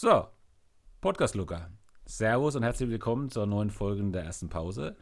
[0.00, 0.28] So,
[1.00, 1.72] Podcast Luca.
[2.04, 4.94] Servus und herzlich willkommen zur neuen Folge der ersten Pause.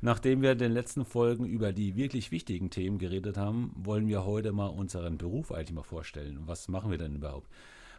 [0.00, 4.24] Nachdem wir in den letzten Folgen über die wirklich wichtigen Themen geredet haben, wollen wir
[4.24, 6.38] heute mal unseren Beruf eigentlich mal vorstellen.
[6.46, 7.50] Was machen wir denn überhaupt?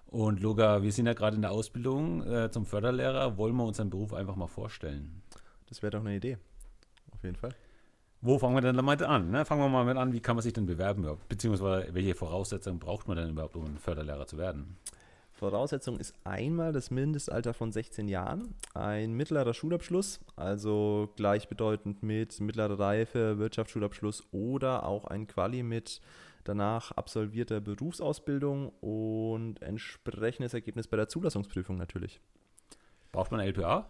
[0.08, 3.38] Und Luca, wir sind ja gerade in der Ausbildung äh, zum Förderlehrer.
[3.38, 5.24] Wollen wir unseren Beruf einfach mal vorstellen?
[5.68, 6.38] Das wäre doch eine Idee.
[7.12, 7.54] Auf jeden Fall.
[8.22, 9.30] Wo fangen wir denn damit an?
[9.30, 9.44] Ne?
[9.44, 11.06] Fangen wir mal mit an, wie kann man sich denn bewerben?
[11.28, 14.78] Beziehungsweise welche Voraussetzungen braucht man denn überhaupt, um ein Förderlehrer zu werden?
[15.36, 22.80] Voraussetzung ist einmal das Mindestalter von 16 Jahren, ein mittlerer Schulabschluss, also gleichbedeutend mit mittlerer
[22.80, 26.00] Reife, Wirtschaftsschulabschluss oder auch ein Quali mit
[26.46, 32.22] danach absolvierter Berufsausbildung und entsprechendes Ergebnis bei der Zulassungsprüfung natürlich.
[33.12, 33.90] Braucht man ein LPA?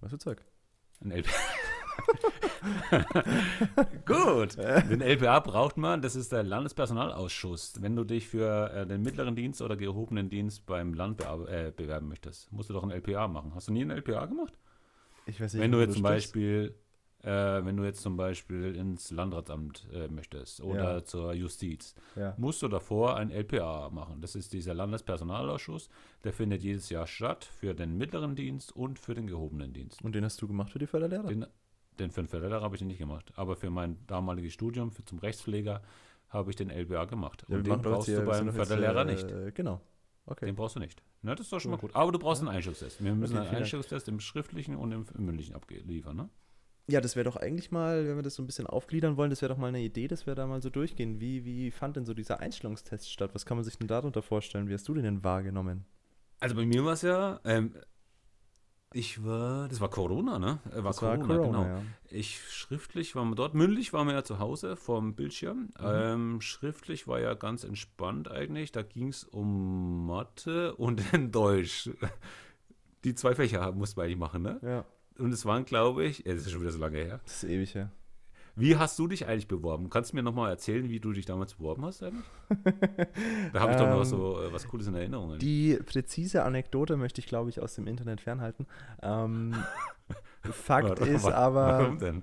[0.00, 0.44] Was für Zeug?
[1.00, 1.59] Ein LPA.
[4.06, 4.56] Gut.
[4.58, 7.74] Den LPA braucht man, das ist der Landespersonalausschuss.
[7.80, 11.72] Wenn du dich für äh, den mittleren Dienst oder gehobenen Dienst beim Land be äh,
[11.74, 13.52] bewerben möchtest, musst du doch ein LPA machen.
[13.54, 14.54] Hast du nie ein LPA gemacht?
[15.26, 16.74] Ich weiß nicht, wenn du jetzt zum Beispiel,
[17.22, 21.04] äh, wenn du jetzt zum Beispiel ins Landratsamt äh, möchtest oder ja.
[21.04, 22.34] zur Justiz, ja.
[22.36, 24.20] musst du davor ein LPA machen.
[24.20, 25.88] Das ist dieser Landespersonalausschuss.
[26.24, 30.02] Der findet jedes Jahr statt für den mittleren Dienst und für den gehobenen Dienst.
[30.02, 31.28] Und den hast du gemacht für die Förderlehrer?
[31.28, 31.46] Den,
[32.00, 33.32] den für den Förderlehrer habe ich den nicht gemacht.
[33.36, 35.82] Aber für mein damaliges Studium für, zum Rechtspfleger
[36.28, 37.44] habe ich den LBA gemacht.
[37.48, 39.54] Ja, Und den brauchst du beim Förderlehrer äh, nicht.
[39.54, 39.80] Genau.
[40.26, 40.46] Okay.
[40.46, 41.02] Den brauchst du nicht.
[41.22, 41.82] Na, das ist doch schon gut.
[41.82, 41.96] mal gut.
[41.96, 43.02] Aber du brauchst einen Einstellungstest.
[43.02, 46.28] Wir müssen okay, einen Einstellungstest im schriftlichen und im, im mündlichen abliefern, ne?
[46.86, 49.42] Ja, das wäre doch eigentlich mal, wenn wir das so ein bisschen aufgliedern wollen, das
[49.42, 51.20] wäre doch mal eine Idee, dass wir da mal so durchgehen.
[51.20, 53.30] Wie, wie fand denn so dieser Einstellungstest statt?
[53.32, 54.68] Was kann man sich denn darunter vorstellen?
[54.68, 55.84] Wie hast du den denn wahrgenommen?
[56.40, 57.74] Also bei mir war es ja, ähm,
[58.92, 60.58] ich war, das war Corona, ne?
[60.64, 61.76] War das Corona, war Corona genau.
[61.76, 61.82] Ja.
[62.10, 65.70] Ich schriftlich war man dort, mündlich waren wir ja zu Hause vorm Bildschirm.
[65.78, 65.84] Mhm.
[65.84, 68.72] Ähm, schriftlich war ja ganz entspannt eigentlich.
[68.72, 71.90] Da ging es um Mathe und in Deutsch.
[73.04, 74.58] Die zwei Fächer mussten wir eigentlich machen, ne?
[74.62, 74.84] Ja.
[75.18, 77.20] Und es waren, glaube ich, ja, das ist schon wieder so lange her.
[77.24, 77.92] Das ist ewig her.
[78.60, 79.90] Wie hast du dich eigentlich beworben?
[79.90, 82.24] Kannst du mir nochmal erzählen, wie du dich damals beworben hast eigentlich?
[83.52, 85.38] da habe ich doch noch ähm, so äh, was Cooles in Erinnerung.
[85.38, 88.66] Die präzise Anekdote möchte ich, glaube ich, aus dem Internet fernhalten.
[89.02, 89.54] Ähm,
[90.42, 91.78] Fakt warum, ist aber.
[91.80, 92.22] Warum denn?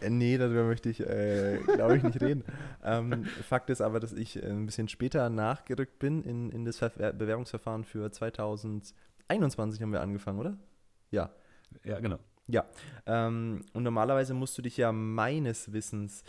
[0.00, 2.44] Äh, nee, darüber möchte ich, äh, glaube ich, nicht reden.
[2.84, 6.78] Ähm, Fakt ist aber, dass ich äh, ein bisschen später nachgerückt bin in, in das
[6.78, 10.56] Ver Bewerbungsverfahren für 2021 haben wir angefangen, oder?
[11.10, 11.30] Ja.
[11.84, 12.18] Ja, genau.
[12.48, 12.64] Ja,
[13.06, 16.22] ähm, und normalerweise musst du dich ja meines Wissens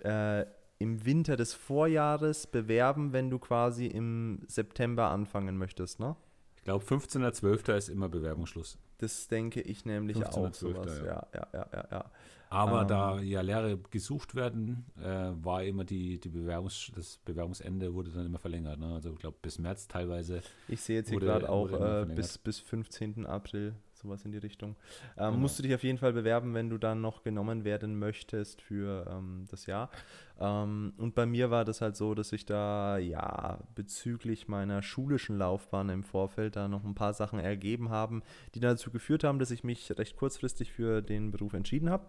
[0.00, 0.44] äh,
[0.78, 6.16] im Winter des Vorjahres bewerben, wenn du quasi im September anfangen möchtest, ne?
[6.56, 7.76] Ich glaube, 15.12.
[7.76, 8.78] ist immer Bewerbungsschluss.
[8.98, 11.00] Das denke ich nämlich auch sowas.
[11.04, 11.26] Ja.
[11.32, 12.10] ja, ja, ja, ja.
[12.50, 17.94] Aber ähm, da ja Lehre gesucht werden, äh, war immer die, die Bewerbungs, das Bewerbungsende
[17.94, 18.78] wurde dann immer verlängert.
[18.78, 18.92] Ne?
[18.92, 20.42] Also ich glaube bis März teilweise.
[20.66, 23.24] Ich sehe jetzt hier gerade auch äh, bis, bis 15.
[23.24, 24.76] April sowas in die Richtung.
[25.16, 25.32] Ähm, genau.
[25.32, 29.06] Musst du dich auf jeden Fall bewerben, wenn du dann noch genommen werden möchtest für
[29.10, 29.90] ähm, das Jahr.
[30.38, 35.38] Ähm, und bei mir war das halt so, dass ich da ja bezüglich meiner schulischen
[35.38, 38.22] Laufbahn im Vorfeld da noch ein paar Sachen ergeben haben,
[38.54, 42.06] die dazu geführt haben, dass ich mich recht kurzfristig für den Beruf entschieden habe.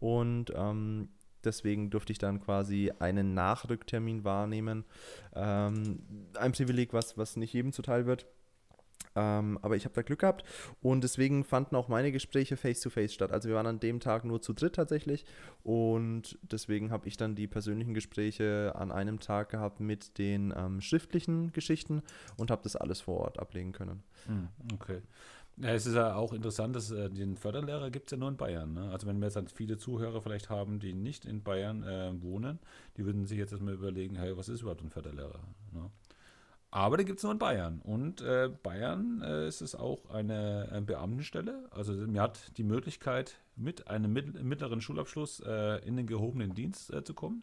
[0.00, 1.08] Und ähm,
[1.44, 4.84] Deswegen durfte ich dann quasi einen Nachrücktermin wahrnehmen.
[5.34, 6.00] Ähm,
[6.36, 8.26] ein Privileg, was, was nicht jedem zuteil wird.
[9.14, 10.44] Ähm, aber ich habe da Glück gehabt
[10.80, 13.32] und deswegen fanden auch meine Gespräche face-to-face -face statt.
[13.32, 15.24] Also wir waren an dem Tag nur zu dritt tatsächlich
[15.62, 20.80] und deswegen habe ich dann die persönlichen Gespräche an einem Tag gehabt mit den ähm,
[20.80, 22.02] schriftlichen Geschichten
[22.36, 24.02] und habe das alles vor Ort ablegen können.
[24.26, 25.02] Hm, okay.
[25.58, 28.36] Ja, es ist ja auch interessant, dass äh, den Förderlehrer gibt es ja nur in
[28.36, 28.72] Bayern.
[28.72, 28.90] Ne?
[28.90, 32.58] Also wenn wir jetzt viele Zuhörer vielleicht haben, die nicht in Bayern äh, wohnen,
[32.96, 35.40] die würden sich jetzt erstmal überlegen, hey, was ist überhaupt ein Förderlehrer?
[35.72, 35.90] Ne?
[36.72, 37.80] Aber den gibt es nur in Bayern.
[37.84, 41.68] Und äh, Bayern äh, ist es auch eine, eine, Beamtenstelle.
[41.70, 47.04] Also man hat die Möglichkeit, mit einem mittleren Schulabschluss äh, in den gehobenen Dienst äh,
[47.04, 47.42] zu kommen.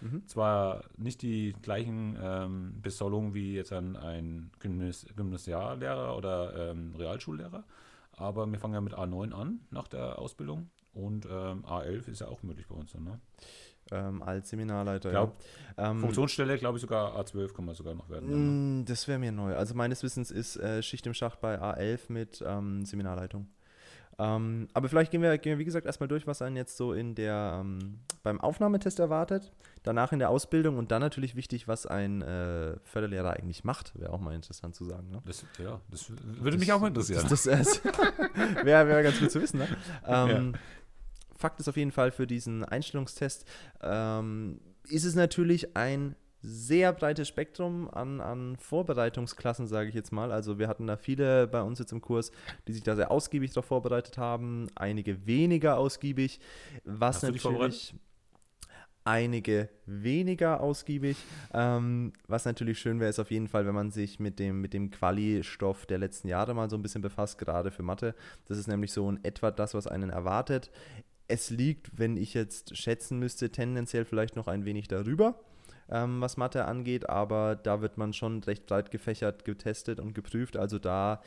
[0.00, 0.26] Mhm.
[0.26, 7.64] Zwar nicht die gleichen ähm, Besoldungen wie jetzt ein, ein Gymnas Gymnasiallehrer oder ähm, Realschullehrer,
[8.12, 12.28] aber wir fangen ja mit A9 an nach der Ausbildung und ähm, A11 ist ja
[12.28, 12.94] auch möglich bei uns.
[12.94, 13.20] Ne?
[13.90, 15.10] Ähm, als Seminarleiter.
[15.10, 15.36] Glaub,
[15.76, 15.90] ja.
[15.90, 18.30] ähm, Funktionsstelle, glaube ich, sogar A12 kann man sogar noch werden.
[18.30, 18.84] Dann, ne?
[18.84, 19.54] Das wäre mir neu.
[19.54, 23.48] Also meines Wissens ist äh, Schicht im Schacht bei A11 mit ähm, Seminarleitung.
[24.20, 26.92] Ähm, aber vielleicht gehen wir, gehen wir, wie gesagt, erstmal durch, was einen jetzt so
[26.92, 29.50] in der, ähm, beim Aufnahmetest erwartet,
[29.82, 33.98] danach in der Ausbildung und dann natürlich wichtig, was ein äh, Förderlehrer eigentlich macht.
[33.98, 35.08] Wäre auch mal interessant zu sagen.
[35.10, 35.22] Ne?
[35.24, 37.24] Das, ja, das würde das, mich auch mal interessieren.
[37.30, 37.84] Das, das, das
[38.62, 39.60] wäre wär ganz gut zu wissen.
[39.60, 39.68] Ne?
[40.06, 40.58] Ähm, ja.
[41.40, 43.46] Fakt ist auf jeden Fall für diesen Einstellungstest,
[43.82, 50.32] ähm, ist es natürlich ein sehr breites Spektrum an, an Vorbereitungsklassen, sage ich jetzt mal.
[50.32, 52.30] Also wir hatten da viele bei uns jetzt im Kurs,
[52.68, 56.40] die sich da sehr ausgiebig darauf vorbereitet haben, einige weniger ausgiebig,
[56.84, 57.94] was Hast natürlich
[59.04, 61.16] einige weniger ausgiebig.
[61.52, 64.74] Ähm, was natürlich schön wäre, ist auf jeden Fall, wenn man sich mit dem, mit
[64.74, 68.14] dem Quali-Stoff der letzten Jahre mal so ein bisschen befasst, gerade für Mathe.
[68.46, 70.70] Das ist nämlich so in etwa das, was einen erwartet.
[71.30, 75.40] Es liegt, wenn ich jetzt schätzen müsste, tendenziell vielleicht noch ein wenig darüber
[75.90, 80.56] ähm, was Mathe angeht, aber da wird man schon recht breit gefächert getestet und geprüft.
[80.56, 81.20] Also da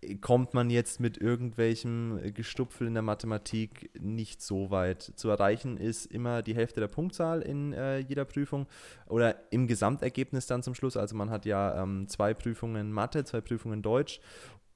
[0.00, 5.02] äh, kommt man jetzt mit irgendwelchem Gestupfel in der Mathematik nicht so weit.
[5.02, 8.66] Zu erreichen ist immer die Hälfte der Punktzahl in äh, jeder Prüfung
[9.06, 10.96] oder im Gesamtergebnis dann zum Schluss.
[10.96, 14.20] Also man hat ja ähm, zwei Prüfungen Mathe, zwei Prüfungen Deutsch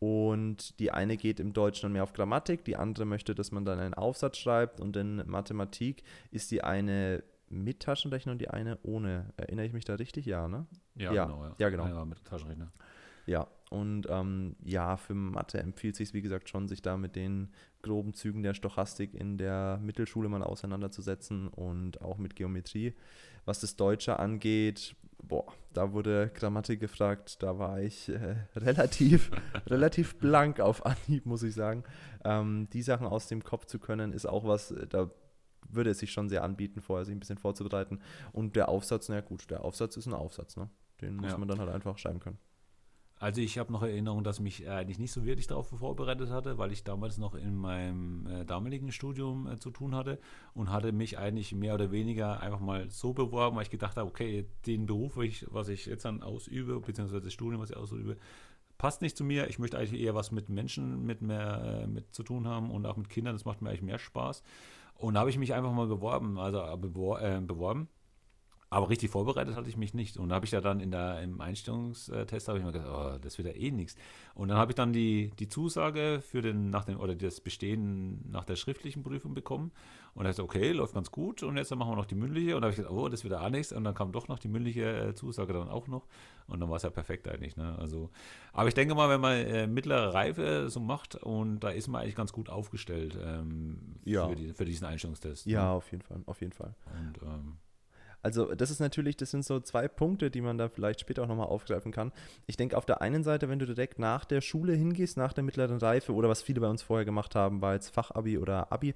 [0.03, 3.65] und die eine geht im Deutschen dann mehr auf Grammatik, die andere möchte, dass man
[3.65, 4.81] dann einen Aufsatz schreibt.
[4.81, 6.03] Und in Mathematik
[6.33, 9.33] ist die eine mit Taschenrechner und die eine ohne.
[9.37, 10.27] Erinnere ich mich da richtig?
[10.27, 10.67] Ja, ne?
[10.97, 11.27] Ja, ja.
[11.27, 11.45] genau.
[11.45, 11.87] Ja, ja genau.
[11.87, 12.73] Ja, mit Taschenrechner.
[13.27, 17.53] Ja, und ähm, ja, für Mathe empfiehlt sich wie gesagt, schon, sich da mit den
[17.83, 22.97] groben Zügen der Stochastik in der Mittelschule mal auseinanderzusetzen und auch mit Geometrie.
[23.45, 29.31] Was das Deutsche angeht, boah, da wurde Grammatik gefragt, da war ich äh, relativ,
[29.67, 31.85] relativ blank auf Anhieb, muss ich sagen.
[32.25, 35.11] Ähm, die Sachen aus dem Kopf zu können, ist auch was, äh, da
[35.69, 38.01] würde es sich schon sehr anbieten, vorher sich ein bisschen vorzubereiten.
[38.33, 40.69] Und der Aufsatz, na gut, der Aufsatz ist ein Aufsatz, ne?
[41.01, 41.39] Den muss ja.
[41.39, 42.39] man dann halt einfach schreiben können.
[43.23, 46.73] Also ich habe noch Erinnerung, dass mich eigentlich nicht so wirklich darauf vorbereitet hatte, weil
[46.73, 50.19] ich damals noch in meinem äh, damaligen Studium äh, zu tun hatte
[50.55, 54.11] und hatte mich eigentlich mehr oder weniger einfach mal so beworben, weil ich gedacht habe,
[54.11, 58.17] okay, den Beruf, ich, was ich jetzt dann ausübe, beziehungsweise das Studium, was ich ausübe,
[58.77, 59.47] passt nicht zu mir.
[59.47, 62.87] Ich möchte eigentlich eher was mit Menschen mit mehr äh, mit zu tun haben und
[62.87, 63.37] auch mit Kindern.
[63.37, 64.43] Das macht mir eigentlich mehr Spaß.
[64.97, 67.89] Und da habe ich mich einfach mal beworben, also äh, bewor äh, beworben.
[68.73, 70.17] Aber richtig vorbereitet hatte ich mich nicht.
[70.17, 73.19] Und da habe ich ja dann in der, im Einstellungstest habe ich mir gedacht, oh,
[73.21, 73.97] das wird ja eh nichts.
[74.35, 78.27] Und dann habe ich dann die, die Zusage für den, nach dem, oder das Bestehen
[78.31, 79.73] nach der schriftlichen Prüfung bekommen.
[80.15, 81.43] Und da dachte okay, läuft ganz gut.
[81.43, 82.57] Und jetzt dann machen wir noch die mündliche.
[82.57, 83.75] Und da habe ich gedacht, oh, das wird ja auch nichts.
[83.75, 86.07] Und dann kam doch noch die mündliche äh, Zusage dann auch noch.
[86.47, 87.59] Und dann war es ja perfekt eigentlich.
[87.59, 87.77] Ne?
[87.79, 88.09] Also,
[88.55, 92.01] aber ich denke mal, wenn man äh, mittlere Reife so macht, und da ist man
[92.01, 94.27] eigentlich ganz gut aufgestellt ähm, ja.
[94.27, 95.45] für, die, für, diesen Einstellungstest.
[95.45, 95.71] Ja, ne?
[95.73, 96.75] auf jeden Fall, auf jeden Fall.
[96.87, 97.59] Und ähm,
[98.23, 101.29] also das ist natürlich, das sind so zwei Punkte, die man da vielleicht später auch
[101.29, 102.13] nochmal aufgreifen kann.
[102.47, 105.43] Ich denke auf der einen Seite, wenn du direkt nach der Schule hingehst, nach der
[105.43, 108.95] mittleren Reife oder was viele bei uns vorher gemacht haben, war jetzt Fachabi oder Abi,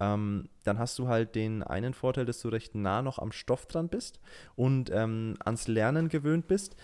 [0.00, 3.66] ähm, dann hast du halt den einen Vorteil, dass du recht nah noch am Stoff
[3.66, 4.20] dran bist
[4.54, 6.76] und ähm, ans Lernen gewöhnt bist.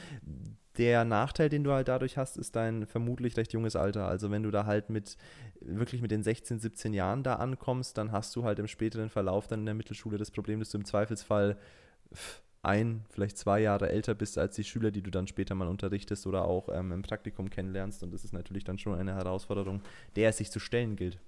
[0.77, 4.09] Der Nachteil, den du halt dadurch hast, ist dein vermutlich recht junges Alter.
[4.09, 5.17] Also wenn du da halt mit
[5.61, 9.47] wirklich mit den 16, 17 Jahren da ankommst, dann hast du halt im späteren Verlauf
[9.47, 11.57] dann in der Mittelschule das Problem, dass du im Zweifelsfall
[12.63, 16.27] ein, vielleicht zwei Jahre älter bist als die Schüler, die du dann später mal unterrichtest
[16.27, 18.03] oder auch ähm, im Praktikum kennenlernst.
[18.03, 19.83] Und das ist natürlich dann schon eine Herausforderung,
[20.17, 21.19] der es sich zu stellen gilt.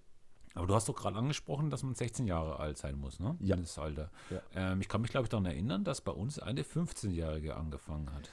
[0.54, 3.36] Aber du hast doch gerade angesprochen, dass man 16 Jahre alt sein muss, ne?
[3.40, 3.56] Ja.
[3.56, 4.10] Das Alter.
[4.30, 4.40] Ja.
[4.54, 8.30] Ähm, ich kann mich, glaube ich, daran erinnern, dass bei uns eine 15-Jährige angefangen hat.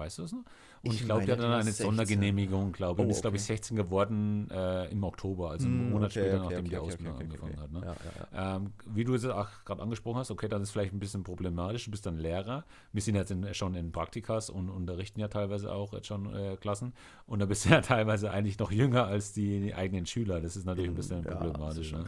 [0.00, 0.38] Weißt du es noch?
[0.82, 1.84] Und ich, ich glaube, die hat dann eine 16.
[1.84, 3.08] Sondergenehmigung, glaube ich.
[3.08, 6.36] Oh, ist, glaube ich, 16 geworden äh, im Oktober, also einen mm, Monat okay, später,
[6.36, 7.70] okay, nachdem okay, die Ausbildung angefangen hat.
[7.70, 7.80] Ne?
[7.84, 7.96] Ja,
[8.32, 11.22] ja, ähm, wie du es auch gerade angesprochen hast, okay, dann ist vielleicht ein bisschen
[11.22, 11.84] problematisch.
[11.84, 12.64] Du bist dann Lehrer.
[12.92, 16.56] Wir sind jetzt in, schon in Praktikas und unterrichten ja teilweise auch jetzt schon äh,
[16.56, 16.94] Klassen.
[17.26, 20.40] Und da bist du ja teilweise eigentlich noch jünger als die, die eigenen Schüler.
[20.40, 21.92] Das ist natürlich ein bisschen problematisch.
[21.92, 22.06] Ne?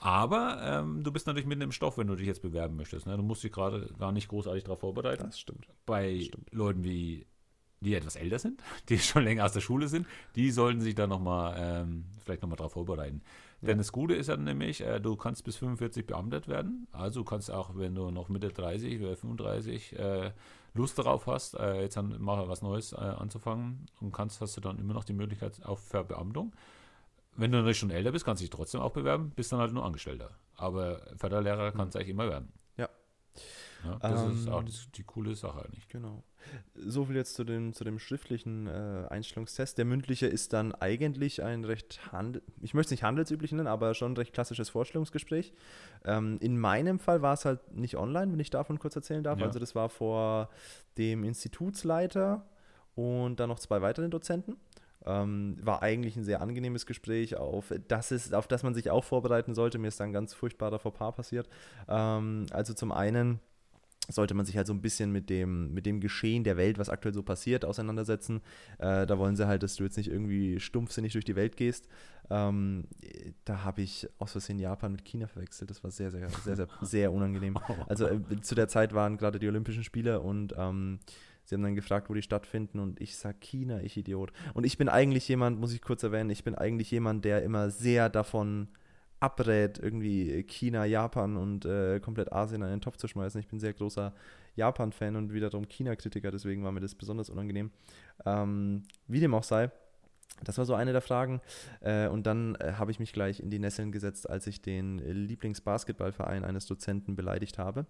[0.00, 3.06] Aber ähm, du bist natürlich mitten im Stoff, wenn du dich jetzt bewerben möchtest.
[3.06, 3.16] Ne?
[3.16, 5.24] Du musst dich gerade gar nicht großartig darauf vorbereiten.
[5.24, 5.68] Das stimmt.
[5.84, 6.52] Bei das stimmt.
[6.52, 7.26] Leuten wie
[7.80, 11.06] die etwas älter sind, die schon länger aus der Schule sind, die sollten sich da
[11.06, 13.22] nochmal, ähm, vielleicht nochmal darauf vorbereiten.
[13.60, 13.68] Ja.
[13.68, 16.86] Denn das Gute ist ja nämlich, äh, du kannst bis 45 beamtet werden.
[16.92, 20.32] Also du kannst auch, wenn du noch Mitte 30 oder 35 äh,
[20.74, 24.78] Lust darauf hast, äh, jetzt mal was Neues äh, anzufangen und kannst, hast du dann
[24.78, 26.52] immer noch die Möglichkeit auf Verbeamtung.
[27.36, 29.72] Wenn du natürlich schon älter bist, kannst du dich trotzdem auch bewerben, bist dann halt
[29.72, 30.30] nur Angestellter.
[30.56, 32.52] Aber Förderlehrer kannst du eigentlich immer werden.
[32.76, 32.88] Ja.
[33.84, 35.88] ja das ähm, ist auch die, die, coole Sache eigentlich.
[35.88, 36.22] Genau.
[36.74, 39.78] So viel jetzt zu dem, zu dem schriftlichen äh, Einstellungstest.
[39.78, 43.94] Der mündliche ist dann eigentlich ein recht, handel ich möchte es nicht handelsüblich nennen, aber
[43.94, 45.54] schon ein recht klassisches Vorstellungsgespräch.
[46.04, 49.38] Ähm, in meinem Fall war es halt nicht online, wenn ich davon kurz erzählen darf.
[49.38, 49.46] Ja.
[49.46, 50.50] Also das war vor
[50.98, 52.46] dem Institutsleiter
[52.94, 54.56] und dann noch zwei weiteren Dozenten.
[55.06, 59.04] Ähm, war eigentlich ein sehr angenehmes Gespräch, auf das, ist, auf das man sich auch
[59.04, 59.78] vorbereiten sollte.
[59.78, 61.48] Mir ist dann ein ganz furchtbarer Fauxpas passiert.
[61.88, 63.40] Ähm, also zum einen
[64.12, 66.88] sollte man sich halt so ein bisschen mit dem, mit dem Geschehen der Welt, was
[66.88, 68.40] aktuell so passiert, auseinandersetzen.
[68.78, 71.88] Äh, da wollen sie halt, dass du jetzt nicht irgendwie stumpfsinnig durch die Welt gehst.
[72.28, 72.84] Ähm,
[73.44, 75.70] da habe ich aus Versehen Japan mit China verwechselt.
[75.70, 77.56] Das war sehr, sehr, sehr, sehr, sehr unangenehm.
[77.88, 81.00] Also äh, zu der Zeit waren gerade die Olympischen Spiele und ähm,
[81.44, 84.32] sie haben dann gefragt, wo die stattfinden und ich sage China, ich Idiot.
[84.54, 87.70] Und ich bin eigentlich jemand, muss ich kurz erwähnen, ich bin eigentlich jemand, der immer
[87.70, 88.68] sehr davon
[89.20, 93.40] abrät, irgendwie China, Japan und äh, komplett Asien in einen Topf zu schmeißen.
[93.40, 94.14] Ich bin sehr großer
[94.56, 97.70] Japan-Fan und wiederum China-Kritiker, deswegen war mir das besonders unangenehm.
[98.24, 99.70] Ähm, wie dem auch sei,
[100.44, 101.40] das war so eine der Fragen.
[101.80, 104.98] Äh, und dann äh, habe ich mich gleich in die Nesseln gesetzt, als ich den
[104.98, 107.86] Lieblingsbasketballverein eines Dozenten beleidigt habe.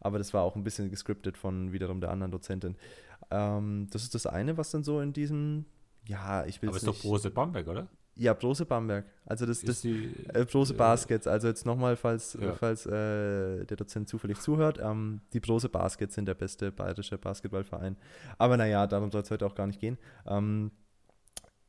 [0.00, 2.76] Aber das war auch ein bisschen gescriptet von wiederum der anderen Dozentin.
[3.30, 5.64] Ähm, das ist das eine, was dann so in diesem,
[6.06, 7.88] ja, ich will Aber ist doch Brose Bamberg, oder?
[8.14, 9.06] Ja, Brose Bamberg.
[9.24, 11.26] Also das, das die, äh, Brose äh, Baskets.
[11.26, 12.52] Also jetzt nochmal, falls, ja.
[12.52, 17.96] falls äh, der Dozent zufällig zuhört, ähm, die Brose Baskets sind der beste bayerische Basketballverein.
[18.36, 19.96] Aber naja, darum soll es heute auch gar nicht gehen.
[20.26, 20.72] Ähm,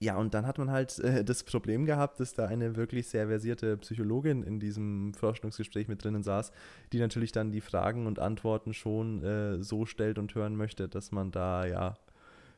[0.03, 3.27] ja, und dann hat man halt äh, das Problem gehabt, dass da eine wirklich sehr
[3.27, 6.51] versierte Psychologin in diesem Forschungsgespräch mit drinnen saß,
[6.91, 11.13] die natürlich dann die Fragen und Antworten schon äh, so stellt und hören möchte, dass
[11.13, 11.95] man da ja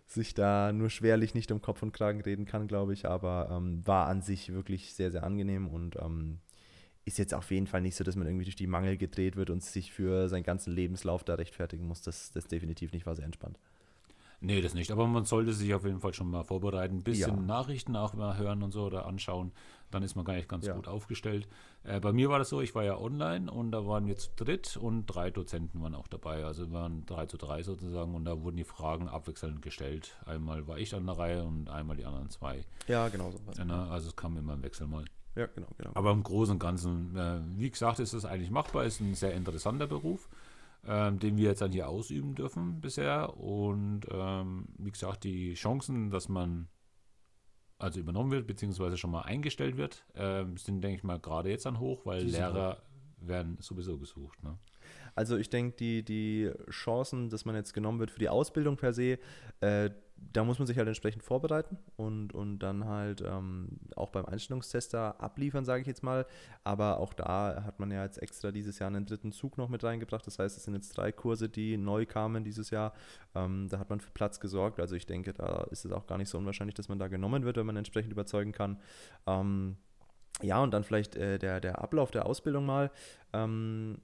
[0.08, 3.86] sich da nur schwerlich nicht um Kopf und Kragen reden kann, glaube ich, aber ähm,
[3.86, 6.40] war an sich wirklich sehr, sehr angenehm und ähm,
[7.06, 9.52] ist jetzt auf jeden Fall nicht so, dass man irgendwie durch die Mangel gedreht wird
[9.52, 12.02] und sich für seinen ganzen Lebenslauf da rechtfertigen muss.
[12.02, 13.60] Das, das definitiv nicht, war sehr entspannt.
[14.46, 14.92] Nee, das nicht.
[14.92, 16.98] Aber man sollte sich auf jeden Fall schon mal vorbereiten.
[16.98, 17.42] Ein bisschen ja.
[17.42, 19.52] Nachrichten auch mal hören und so oder anschauen.
[19.90, 20.76] Dann ist man gar nicht ganz ja.
[20.76, 21.48] gut aufgestellt.
[21.84, 24.78] Äh, bei mir war das so, ich war ja online und da waren jetzt dritt
[24.78, 26.46] und drei Dozenten waren auch dabei.
[26.46, 30.16] Also waren drei zu drei sozusagen und da wurden die Fragen abwechselnd gestellt.
[30.28, 32.66] Einmal war ich an der Reihe und einmal die anderen zwei.
[32.88, 33.40] Ja, genau so.
[33.58, 35.06] Ja, also es kam immer im Wechsel mal.
[35.36, 35.92] Ja, genau, genau.
[35.96, 39.34] Aber im Großen und Ganzen, äh, wie gesagt, ist das eigentlich machbar, ist ein sehr
[39.34, 40.30] interessanter Beruf
[40.88, 43.38] ähm, den wir jetzt dann hier ausüben dürfen bisher.
[43.38, 46.68] Und ähm, wie gesagt, die Chancen, dass man
[47.78, 51.66] also übernommen wird, beziehungsweise schon mal eingestellt wird, äh, sind, denke ich mal, gerade jetzt
[51.66, 53.28] dann hoch, weil Lehrer hoch.
[53.28, 54.42] werden sowieso gesucht.
[54.44, 54.58] Ne?
[55.14, 58.94] Also ich denke, die, die Chancen, dass man jetzt genommen wird für die Ausbildung per
[58.94, 59.20] se,
[59.62, 64.26] äh, da muss man sich halt entsprechend vorbereiten und, und dann halt ähm, auch beim
[64.26, 66.26] Einstellungstester abliefern, sage ich jetzt mal.
[66.64, 69.84] Aber auch da hat man ja jetzt extra dieses Jahr einen dritten Zug noch mit
[69.84, 70.26] reingebracht.
[70.28, 72.94] Das heißt, es sind jetzt drei Kurse, die neu kamen dieses Jahr.
[73.34, 74.80] Ähm, da hat man für Platz gesorgt.
[74.80, 77.44] Also ich denke, da ist es auch gar nicht so unwahrscheinlich, dass man da genommen
[77.44, 78.80] wird, wenn man entsprechend überzeugen kann.
[79.28, 79.78] Ähm,
[80.42, 82.92] ja, und dann vielleicht äh, der, der Ablauf der Ausbildung mal.
[83.32, 84.00] Ähm,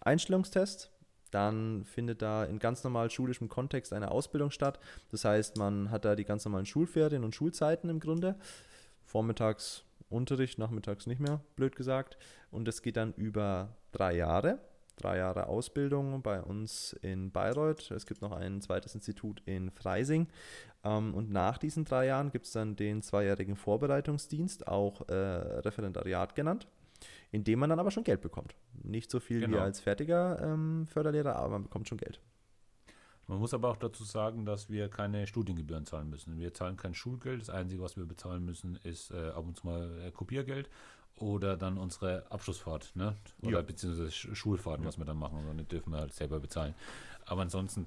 [0.00, 0.92] Einstellungstest
[1.30, 4.78] dann findet da in ganz normal schulischem Kontext eine Ausbildung statt.
[5.10, 8.36] Das heißt, man hat da die ganz normalen Schulferien und Schulzeiten im Grunde.
[9.04, 12.16] Vormittags Unterricht, nachmittags nicht mehr, blöd gesagt.
[12.50, 14.58] Und das geht dann über drei Jahre.
[14.96, 17.90] Drei Jahre Ausbildung bei uns in Bayreuth.
[17.92, 20.26] Es gibt noch ein zweites Institut in Freising.
[20.82, 26.34] Ähm, und nach diesen drei Jahren gibt es dann den zweijährigen Vorbereitungsdienst, auch äh, Referendariat
[26.34, 26.66] genannt
[27.30, 28.54] indem man dann aber schon Geld bekommt.
[28.82, 29.56] Nicht so viel genau.
[29.56, 32.20] wie als fertiger ähm, Förderlehrer, aber man bekommt schon Geld.
[33.26, 36.38] Man muss aber auch dazu sagen, dass wir keine Studiengebühren zahlen müssen.
[36.38, 37.42] Wir zahlen kein Schulgeld.
[37.42, 40.70] Das Einzige, was wir bezahlen müssen, ist äh, ab und zu mal äh, Kopiergeld
[41.16, 43.16] oder dann unsere Abschlussfahrt, ne?
[43.42, 43.62] Oder ja.
[43.62, 44.88] beziehungsweise Schulfahrten, ja.
[44.88, 45.46] was wir dann machen.
[45.46, 46.74] Und die dürfen wir halt selber bezahlen.
[47.26, 47.86] Aber ansonsten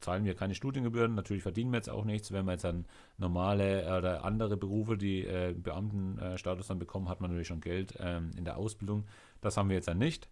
[0.00, 1.14] zahlen wir keine Studiengebühren.
[1.14, 2.32] Natürlich verdienen wir jetzt auch nichts.
[2.32, 2.86] Wenn man jetzt dann
[3.18, 8.30] normale oder andere Berufe, die äh, Beamtenstatus dann bekommen, hat man natürlich schon Geld ähm,
[8.36, 9.06] in der Ausbildung.
[9.40, 10.28] Das haben wir jetzt dann nicht.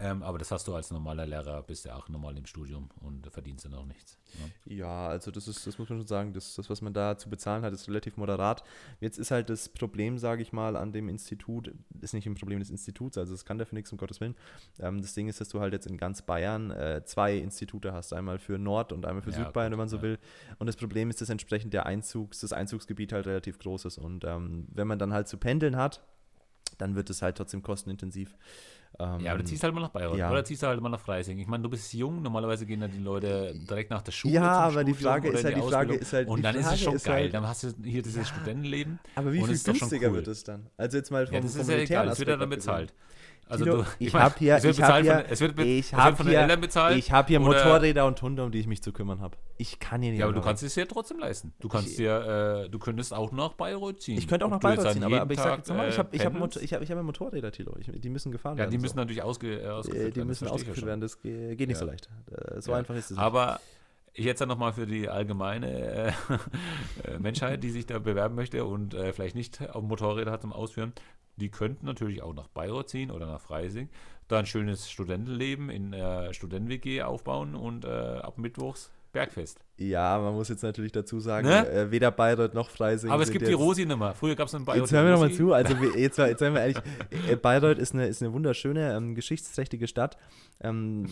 [0.00, 3.26] Ähm, aber das hast du als normaler Lehrer, bist ja auch normal im Studium und
[3.32, 4.16] verdienst dann auch nichts.
[4.34, 4.76] Ne?
[4.76, 7.28] Ja, also das ist, das muss man schon sagen, das, das, was man da zu
[7.28, 8.62] bezahlen hat, ist relativ moderat.
[9.00, 12.60] Jetzt ist halt das Problem, sage ich mal, an dem Institut, ist nicht ein Problem
[12.60, 14.36] des Instituts, also es kann dafür nichts, um Gottes Willen.
[14.78, 18.12] Ähm, das Ding ist, dass du halt jetzt in ganz Bayern äh, zwei Institute hast,
[18.12, 20.02] einmal für Nord- und einmal für ja, Südbayern, gut, wenn man so ja.
[20.02, 20.18] will.
[20.58, 23.98] Und das Problem ist, dass entsprechend der Einzugs, das Einzugsgebiet halt relativ groß ist.
[23.98, 26.04] Und ähm, wenn man dann halt zu pendeln hat,
[26.76, 28.36] dann wird es halt trotzdem kostenintensiv.
[28.98, 30.30] Ähm, ja, aber du ziehst halt mal nach Bayreuth ja.
[30.30, 31.38] oder ziehst halt mal nach Freising.
[31.38, 34.34] Ich meine, du bist jung, normalerweise gehen dann die Leute direkt nach der Schule.
[34.34, 36.28] Ja, aber die Frage ist halt, die, die Frage ist halt.
[36.28, 37.22] Und dann Frage ist es schon geil.
[37.24, 38.98] Halt, dann hast du hier dieses ja, Studentenleben.
[39.14, 40.16] Aber wie viel günstiger cool.
[40.16, 40.66] wird es dann?
[40.76, 42.92] Also jetzt mal vom, ja, das ist ja egal, es wird ja dann bezahlt.
[43.48, 45.94] Also Tino, du, ich, ich habe hier, es wird ich habe hier, es wird, ich
[45.94, 49.20] habe hier, bezahlt, ich habe hier Motorräder und Hunde, um die ich mich zu kümmern
[49.20, 49.36] habe.
[49.56, 50.20] Ich kann hier nicht.
[50.20, 51.54] Ja, aber du kannst es ja trotzdem leisten.
[51.58, 54.18] Du kannst ich, dir, äh, du könntest auch nach Bayreuth ziehen.
[54.18, 56.24] Ich könnte auch nach Bayreuth ziehen, aber, aber ich sage jetzt mal, ich habe, ich
[56.24, 57.74] habe, ich habe, ich habe Motorräder, Tilo.
[57.78, 58.70] die müssen gefahren ja, werden.
[58.70, 59.00] Ja, die müssen so.
[59.00, 60.14] natürlich ausge, äh, ausgeführt werden.
[60.14, 61.00] Die müssen ausgeführt werden.
[61.00, 62.08] Das geht nicht so leicht.
[62.30, 63.18] Äh, so einfach ist es.
[63.18, 63.77] Aber ich
[64.14, 66.14] jetzt dann nochmal für die allgemeine
[67.04, 70.52] äh, Menschheit, die sich da bewerben möchte und äh, vielleicht nicht auf Motorräder hat zum
[70.52, 70.92] Ausführen,
[71.36, 73.88] die könnten natürlich auch nach Bayreuth ziehen oder nach Freising,
[74.26, 79.58] da ein schönes Studentenleben in äh, Studenten-WG aufbauen und äh, ab Mittwochs Bergfest.
[79.78, 81.68] Ja, man muss jetzt natürlich dazu sagen, ne?
[81.68, 83.10] äh, weder Bayreuth noch Freising.
[83.10, 84.14] Aber es gibt die Rosi nimmer.
[84.14, 84.82] Früher gab es einen Bayreuth.
[84.82, 85.52] Jetzt hören wir nochmal zu.
[85.52, 86.78] Also, jetzt, jetzt seien wir ehrlich:
[87.28, 90.16] äh, Bayreuth ist eine, ist eine wunderschöne, ähm, geschichtsträchtige Stadt.
[90.60, 91.06] Ähm,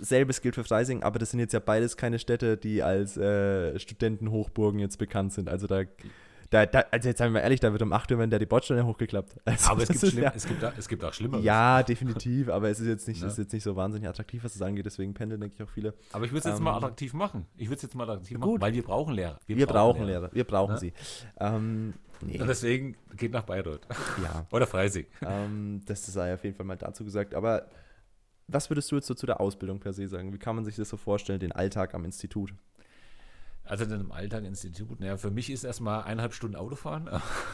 [0.00, 3.78] selbes gilt für Freising, aber das sind jetzt ja beides keine Städte, die als äh,
[3.78, 5.48] Studentenhochburgen jetzt bekannt sind.
[5.48, 5.82] Also, da
[6.50, 8.46] da, da, also jetzt seien wir ehrlich, da wird um 8 Uhr wenn der die
[8.46, 9.36] Bordsteine hochgeklappt.
[9.46, 11.44] Also aber es gibt, schlimm, ja, es, gibt, es gibt auch Schlimmeres.
[11.44, 13.28] Ja, definitiv, aber es ist jetzt nicht, ja.
[13.28, 15.94] ist jetzt nicht so wahnsinnig attraktiv, was es angeht, deswegen pendeln, denke ich, auch viele.
[16.12, 17.46] Aber ich würde es jetzt ähm, mal attraktiv machen.
[17.56, 18.46] Ich würde es jetzt mal attraktiv gut.
[18.46, 19.38] machen, weil wir brauchen Lehrer.
[19.46, 20.20] Wir, wir brauchen, brauchen Lehrer.
[20.20, 20.34] Lehrer.
[20.34, 20.78] wir brauchen ja?
[20.78, 20.92] sie.
[21.38, 22.40] Ähm, nee.
[22.40, 23.86] Und deswegen geht nach Bayreuth.
[24.22, 24.46] Ja.
[24.50, 25.06] Oder Freising.
[25.22, 27.68] Ähm, das sei auf jeden Fall mal dazu gesagt, aber
[28.48, 30.32] was würdest du jetzt so zu der Ausbildung per se sagen?
[30.32, 32.52] Wie kann man sich das so vorstellen, den Alltag am Institut?
[33.66, 37.08] Also in einem Alltag-Institut, naja, für mich ist erstmal eineinhalb Stunden Autofahren.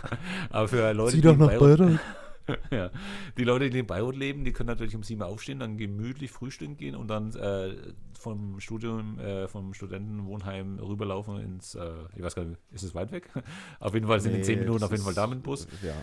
[0.50, 1.98] Aber für Leute, Zieh die doch nach Bayreuth.
[2.70, 2.90] ja,
[3.38, 6.76] die Leute, die in Bayreuth leben, die können natürlich um sieben aufstehen, dann gemütlich frühstücken
[6.76, 7.74] gehen und dann äh,
[8.18, 13.12] vom Studium, äh, vom Studentenwohnheim rüberlaufen ins, äh, ich weiß gar nicht, ist es weit
[13.12, 13.28] weg?
[13.80, 15.66] auf jeden Fall sind nee, in zehn Minuten auf jeden Fall da mit dem Bus.
[15.82, 15.94] Ja.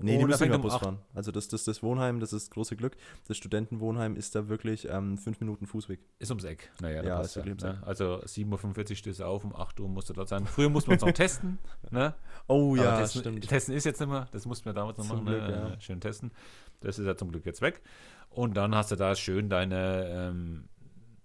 [0.00, 0.98] Nee, die müssen über Bus fahren.
[1.14, 2.96] Also das, das, das Wohnheim, das ist das große Glück.
[3.28, 6.00] Das Studentenwohnheim ist da wirklich ähm, fünf Minuten Fußweg.
[6.18, 6.70] Ist ums Eck.
[6.80, 7.82] Naja, ja, ist wirklich ja, ne?
[7.84, 10.46] Also 7.45 Uhr stößt auf, um 8 Uhr musst du dort sein.
[10.46, 11.58] Früher mussten wir uns noch testen.
[11.90, 12.14] Ne?
[12.48, 13.48] Oh ja, testen, stimmt.
[13.48, 15.26] Testen ist jetzt nicht mehr, das mussten wir damals noch zum machen.
[15.26, 15.70] Glück, ne?
[15.72, 15.80] ja.
[15.80, 16.32] Schön testen.
[16.80, 17.82] Das ist ja zum Glück jetzt weg.
[18.30, 20.68] Und dann hast du da schön deine ähm,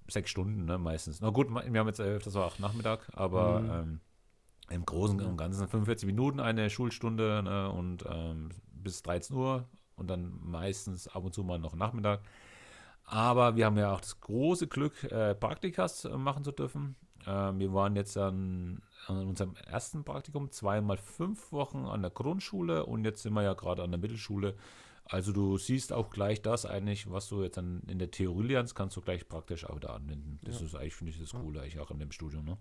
[0.08, 1.22] sechs Stunden ne, meistens.
[1.22, 3.70] Na gut, wir haben jetzt, das war auch Nachmittag, aber mhm.
[3.70, 4.00] ähm,
[4.70, 10.10] im Großen und Ganzen 45 Minuten eine Schulstunde ne, und ähm, bis 13 Uhr und
[10.10, 12.22] dann meistens ab und zu mal noch Nachmittag.
[13.06, 16.96] Aber wir haben ja auch das große Glück, äh, Praktikas machen zu dürfen.
[17.26, 22.86] Äh, wir waren jetzt an, an, unserem ersten Praktikum zweimal fünf Wochen an der Grundschule
[22.86, 24.56] und jetzt sind wir ja gerade an der Mittelschule.
[25.06, 28.76] Also du siehst auch gleich das eigentlich, was du jetzt dann in der Theorie lernst,
[28.76, 30.40] kannst du gleich praktisch auch da anwenden.
[30.44, 30.66] Das ja.
[30.66, 32.44] ist eigentlich, finde ich, das Coole eigentlich auch in dem Studium.
[32.44, 32.58] Ne?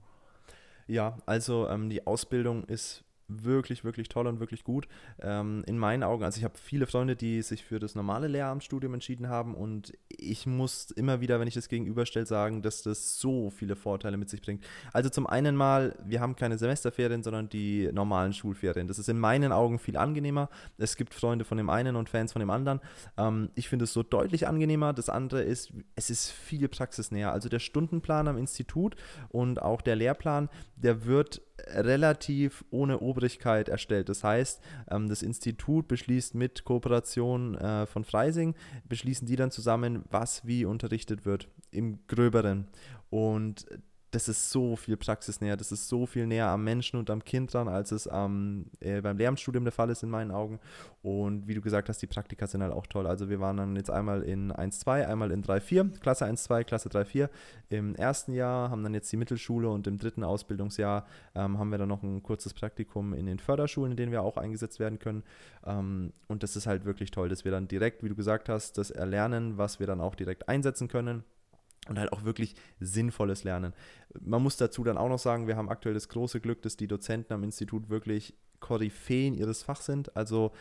[0.86, 4.86] Ja, also ähm, die Ausbildung ist wirklich, wirklich toll und wirklich gut.
[5.20, 8.94] Ähm, in meinen Augen, also ich habe viele Freunde, die sich für das normale Lehramtsstudium
[8.94, 13.50] entschieden haben und ich muss immer wieder, wenn ich das gegenüberstelle, sagen, dass das so
[13.50, 14.64] viele Vorteile mit sich bringt.
[14.92, 18.88] Also zum einen mal, wir haben keine Semesterferien, sondern die normalen Schulferien.
[18.88, 20.48] Das ist in meinen Augen viel angenehmer.
[20.78, 22.80] Es gibt Freunde von dem einen und Fans von dem anderen.
[23.16, 24.92] Ähm, ich finde es so deutlich angenehmer.
[24.92, 27.32] Das andere ist, es ist viel praxisnäher.
[27.32, 28.96] Also der Stundenplan am Institut
[29.28, 34.08] und auch der Lehrplan, der wird relativ ohne Obrigkeit erstellt.
[34.08, 38.54] Das heißt, ähm, das Institut beschließt mit Kooperation äh, von Freising,
[38.88, 42.68] beschließen die dann zusammen, was wie unterrichtet wird im Gröberen.
[43.10, 43.66] Und
[44.16, 47.52] das ist so viel praxisnäher, das ist so viel näher am Menschen und am Kind
[47.52, 50.58] dran, als es ähm, äh, beim Lehramtsstudium der Fall ist in meinen Augen.
[51.02, 53.06] Und wie du gesagt hast, die Praktika sind halt auch toll.
[53.06, 57.28] Also wir waren dann jetzt einmal in 1-2, einmal in 3-4, Klasse 1-2, Klasse 3-4
[57.68, 61.76] im ersten Jahr, haben dann jetzt die Mittelschule und im dritten Ausbildungsjahr ähm, haben wir
[61.76, 65.24] dann noch ein kurzes Praktikum in den Förderschulen, in denen wir auch eingesetzt werden können.
[65.66, 68.78] Ähm, und das ist halt wirklich toll, dass wir dann direkt, wie du gesagt hast,
[68.78, 71.22] das erlernen, was wir dann auch direkt einsetzen können
[71.88, 73.72] und halt auch wirklich sinnvolles Lernen.
[74.20, 76.88] Man muss dazu dann auch noch sagen, wir haben aktuell das große Glück, dass die
[76.88, 80.16] Dozenten am Institut wirklich Koryphäen ihres Fachs sind.
[80.16, 80.52] Also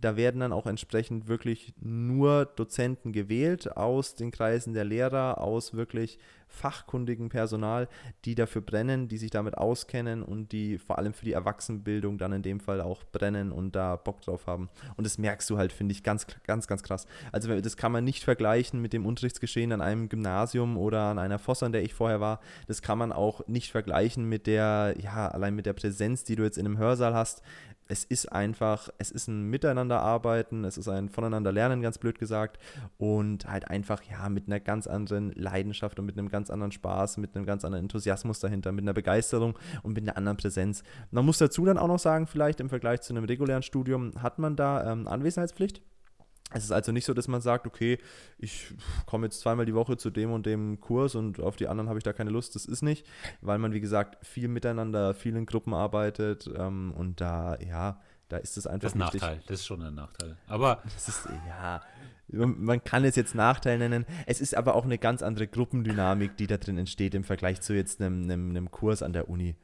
[0.00, 5.74] da werden dann auch entsprechend wirklich nur Dozenten gewählt aus den Kreisen der Lehrer, aus
[5.74, 6.18] wirklich
[6.48, 7.88] fachkundigem Personal,
[8.24, 12.32] die dafür brennen, die sich damit auskennen und die vor allem für die Erwachsenenbildung dann
[12.32, 14.70] in dem Fall auch brennen und da Bock drauf haben.
[14.96, 17.06] Und das merkst du halt, finde ich, ganz, ganz, ganz krass.
[17.32, 21.38] Also das kann man nicht vergleichen mit dem Unterrichtsgeschehen an einem Gymnasium oder an einer
[21.38, 22.40] Foss, an der ich vorher war.
[22.66, 26.44] Das kann man auch nicht vergleichen mit der, ja, allein mit der Präsenz, die du
[26.44, 27.42] jetzt in einem Hörsaal hast
[27.88, 32.58] es ist einfach, es ist ein Miteinanderarbeiten, es ist ein Voneinander-Lernen, ganz blöd gesagt,
[32.98, 37.18] und halt einfach, ja, mit einer ganz anderen Leidenschaft und mit einem ganz anderen Spaß,
[37.18, 40.82] mit einem ganz anderen Enthusiasmus dahinter, mit einer Begeisterung und mit einer anderen Präsenz.
[41.10, 44.38] Man muss dazu dann auch noch sagen, vielleicht im Vergleich zu einem regulären Studium hat
[44.38, 45.82] man da ähm, Anwesenheitspflicht.
[46.52, 47.98] Es ist also nicht so, dass man sagt, okay,
[48.38, 48.72] ich
[49.04, 51.98] komme jetzt zweimal die Woche zu dem und dem Kurs und auf die anderen habe
[51.98, 52.54] ich da keine Lust.
[52.54, 53.04] Das ist nicht,
[53.40, 58.36] weil man, wie gesagt, viel miteinander, viel in Gruppen arbeitet ähm, und da, ja, da
[58.36, 58.82] ist es einfach.
[58.82, 60.36] Das ist ein Nachteil, das ist schon ein Nachteil.
[60.46, 60.82] Aber.
[60.94, 61.82] Das ist, ja,
[62.28, 64.04] man kann es jetzt Nachteil nennen.
[64.26, 67.74] Es ist aber auch eine ganz andere Gruppendynamik, die da drin entsteht im Vergleich zu
[67.74, 69.56] jetzt einem, einem, einem Kurs an der Uni.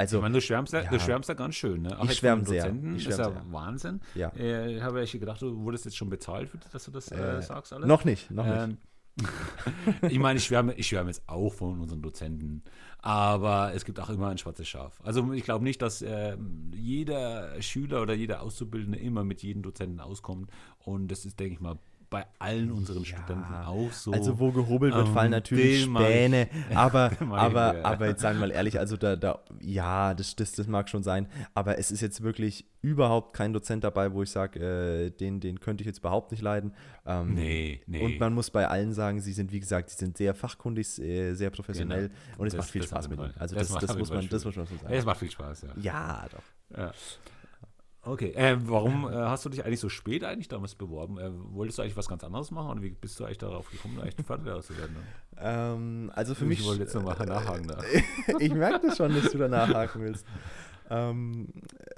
[0.00, 1.82] Also, ich meine, du schwärmst ja, du schwärmst ja ganz schön.
[1.82, 1.94] Ne?
[2.04, 2.64] Ich schwärme sehr.
[2.64, 3.42] Ich schwärm ist ja sehr.
[3.50, 4.00] Wahnsinn.
[4.14, 4.28] Ja.
[4.30, 7.42] Äh, ich habe echt gedacht, du wurdest jetzt schon bezahlt, dass du das äh, äh,
[7.42, 7.74] sagst.
[7.74, 7.86] Alles.
[7.86, 8.78] Noch nicht, noch ähm,
[10.08, 12.62] ich meine, ich schwärme, ich schwärme jetzt auch von unseren Dozenten,
[13.00, 15.00] aber es gibt auch immer ein schwarzes Schaf.
[15.04, 16.38] Also ich glaube nicht, dass äh,
[16.74, 20.50] jeder Schüler oder jeder Auszubildende immer mit jedem Dozenten auskommt.
[20.78, 21.78] Und das ist, denke ich mal,
[22.10, 24.10] bei allen unseren ja, Studenten auch so.
[24.10, 26.48] Also wo gehobelt wird, ähm, fallen natürlich Späne.
[26.68, 30.34] Ich, aber, aber, ich, aber jetzt sagen wir mal ehrlich, also da, da ja, das,
[30.34, 31.28] das, das mag schon sein.
[31.54, 35.60] Aber es ist jetzt wirklich überhaupt kein Dozent dabei, wo ich sage, äh, den, den
[35.60, 36.74] könnte ich jetzt überhaupt nicht leiden.
[37.06, 38.04] Ähm, nee, nee.
[38.04, 41.36] Und man muss bei allen sagen, sie sind, wie gesagt, sie sind sehr fachkundig, sehr,
[41.36, 42.38] sehr professionell genau.
[42.38, 43.34] und es das, macht viel Spaß mit ihnen.
[43.38, 44.92] Also das, das, das muss man, das muss man so sagen.
[44.92, 45.68] Es macht viel Spaß, ja.
[45.80, 46.76] Ja, doch.
[46.76, 46.92] Ja.
[48.02, 51.18] Okay, äh, warum äh, hast du dich eigentlich so spät eigentlich damals beworben?
[51.18, 54.00] Äh, wolltest du eigentlich was ganz anderes machen oder wie bist du eigentlich darauf gekommen,
[54.00, 54.96] eigentlich Pfadlehrer zu werden?
[55.36, 56.60] Ähm, also für ich mich.
[56.60, 57.78] Ich wollte jetzt nochmal nachhaken da.
[58.38, 60.26] ich merke das schon, dass du da nachhaken willst.
[60.88, 61.48] Ähm,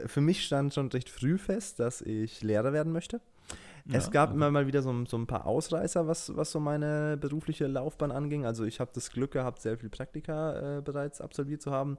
[0.06, 3.20] für mich stand schon recht früh fest, dass ich Lehrer werden möchte.
[3.86, 4.36] Ja, es gab okay.
[4.36, 8.44] immer mal wieder so, so, ein paar Ausreißer, was, was so meine berufliche Laufbahn anging.
[8.44, 11.98] Also ich habe das Glück gehabt, sehr viel Praktika äh, bereits absolviert zu haben.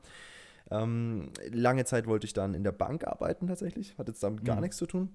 [0.74, 4.48] Ähm, lange Zeit wollte ich dann in der Bank arbeiten tatsächlich, hat jetzt damit mhm.
[4.48, 5.10] gar nichts zu tun.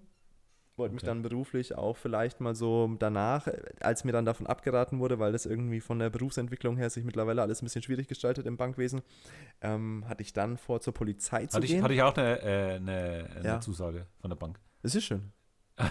[0.77, 3.49] Wollte mich dann beruflich auch vielleicht mal so danach,
[3.81, 7.42] als mir dann davon abgeraten wurde, weil das irgendwie von der Berufsentwicklung her sich mittlerweile
[7.42, 9.03] alles ein bisschen schwierig gestaltet im Bankwesen,
[9.61, 11.79] ähm, hatte ich dann vor, zur Polizei zu hatte gehen.
[11.79, 13.61] Ich, hatte ich auch eine, äh, eine, eine ja.
[13.61, 14.61] Zusage von der Bank.
[14.83, 15.33] Das ist schön.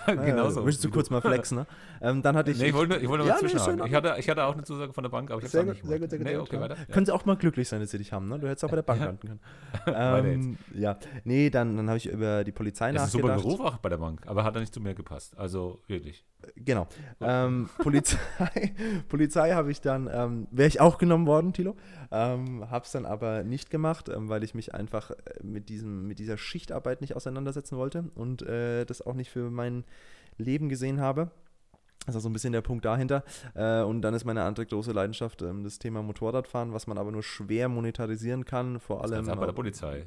[0.07, 0.61] Genau so.
[0.61, 1.67] Möchtest du kurz mal flexen, ne?
[2.01, 2.59] Ähm, dann hatte ich.
[2.59, 3.85] Nee, ich wollte, ich wollte ja, zwischenhaken.
[3.85, 5.85] Ich hatte, ich hatte auch eine Zusage von der Bank, aber ich habe es nicht
[5.85, 6.75] Sehr gut, sehr gut, nee, okay, weiter.
[6.77, 6.93] Ja.
[6.93, 8.39] Können sie auch mal glücklich sein, dass sie dich haben, ne?
[8.39, 9.39] Du hättest auch bei der Bank landen können.
[9.87, 13.29] ähm, ja, nee, dann, dann habe ich über die Polizei das nachgedacht.
[13.29, 14.93] Das ist ein super Beruf auch bei der Bank, aber hat er nicht zu mir
[14.93, 15.37] gepasst.
[15.37, 16.25] Also wirklich.
[16.55, 16.87] Genau.
[17.19, 18.17] Ähm, Polizei,
[19.09, 21.75] Polizei habe ich dann, ähm, wäre ich auch genommen worden, Tilo.
[22.11, 26.07] Ähm, habe es dann aber nicht gemacht, ähm, weil ich mich einfach äh, mit, diesem,
[26.07, 29.83] mit dieser Schichtarbeit nicht auseinandersetzen wollte und äh, das auch nicht für mein
[30.37, 31.31] Leben gesehen habe.
[32.05, 33.23] Das ist auch so ein bisschen der Punkt dahinter.
[33.53, 37.11] Äh, und dann ist meine andere große Leidenschaft ähm, das Thema Motorradfahren, was man aber
[37.11, 38.79] nur schwer monetarisieren kann.
[38.79, 39.25] Vor allem.
[39.25, 40.05] Das bei der Polizei.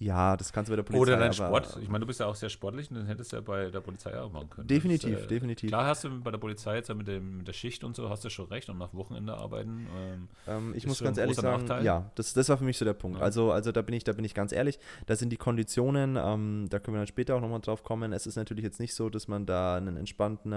[0.00, 1.02] Ja, das kannst du bei der Polizei.
[1.02, 1.76] Oder dein Sport.
[1.82, 3.80] Ich meine, du bist ja auch sehr sportlich und dann hättest du ja bei der
[3.80, 4.68] Polizei auch machen können.
[4.68, 5.68] Definitiv, ist, äh, definitiv.
[5.70, 8.24] Klar hast du bei der Polizei jetzt mit, dem, mit der Schicht und so, hast
[8.24, 9.88] du schon recht und nach Wochenende arbeiten.
[9.96, 11.84] Ähm, ähm, ich muss ganz ehrlich sagen, Nachteil.
[11.84, 13.18] ja, das, das war für mich so der Punkt.
[13.18, 13.24] Ja.
[13.24, 14.78] Also, also da bin ich, da bin ich ganz ehrlich.
[15.06, 18.12] Da sind die Konditionen, ähm, da können wir dann später auch nochmal drauf kommen.
[18.12, 20.52] Es ist natürlich jetzt nicht so, dass man da einen entspannten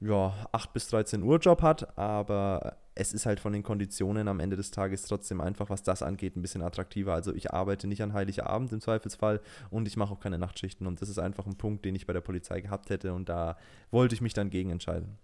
[0.00, 4.40] ja, 8 bis 13 Uhr Job hat, aber es ist halt von den Konditionen am
[4.40, 7.14] Ende des Tages trotzdem einfach, was das angeht, ein bisschen attraktiver.
[7.14, 11.00] Also ich arbeite nicht an Heiligabend im Zweifelsfall und ich mache auch keine Nachtschichten und
[11.00, 13.56] das ist einfach ein Punkt, den ich bei der Polizei gehabt hätte und da
[13.90, 15.16] wollte ich mich dann gegen entscheiden.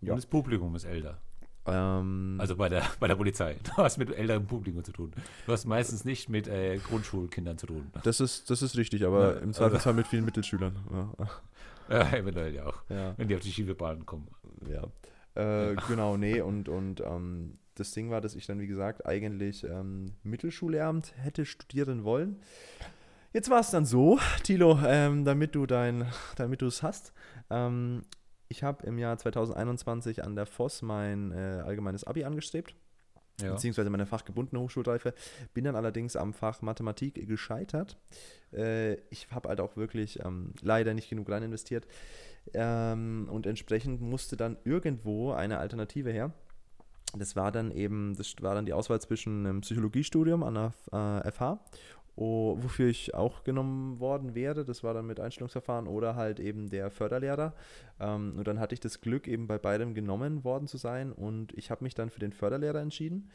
[0.00, 0.12] Ja.
[0.12, 1.18] Und das Publikum ist älter.
[1.66, 3.56] Ähm, also bei der, bei der Polizei.
[3.62, 5.12] Du hast mit älterem Publikum zu tun.
[5.46, 7.90] Du hast meistens nicht mit äh, Grundschulkindern zu tun.
[8.02, 9.98] Das ist, das ist richtig, aber ja, im Zweifelsfall also.
[9.98, 10.76] mit vielen Mittelschülern.
[10.90, 11.26] Ja.
[11.88, 12.76] Ja, eventuell ja auch.
[12.88, 13.12] Ja.
[13.18, 14.28] Wenn die auf die schiefe Bahn kommen.
[14.66, 14.84] Ja.
[15.34, 19.64] Äh, genau, nee, und, und ähm, das Ding war, dass ich dann, wie gesagt, eigentlich
[19.64, 22.36] ähm, Mittelschullehramt hätte studieren wollen.
[23.32, 27.12] Jetzt war es dann so, Tilo, ähm, damit du dein, damit du es hast.
[27.50, 28.02] Ähm,
[28.48, 32.74] ich habe im Jahr 2021 an der FOS mein äh, allgemeines Abi angestrebt
[33.40, 33.52] ja.
[33.52, 35.14] beziehungsweise meine fachgebundene Hochschulreife.
[35.54, 37.98] Bin dann allerdings am Fach Mathematik gescheitert.
[38.52, 41.86] Äh, ich habe halt auch wirklich ähm, leider nicht genug rein investiert.
[42.54, 46.32] Ähm, und entsprechend musste dann irgendwo eine Alternative her.
[47.16, 51.30] Das war dann eben, das war dann die Auswahl zwischen einem Psychologiestudium an der äh,
[51.30, 51.60] FH
[52.14, 54.66] Oh, wofür ich auch genommen worden wäre.
[54.66, 57.54] Das war dann mit Einstellungsverfahren oder halt eben der Förderlehrer.
[58.00, 61.10] Ähm, und dann hatte ich das Glück, eben bei beidem genommen worden zu sein.
[61.10, 63.30] Und ich habe mich dann für den Förderlehrer entschieden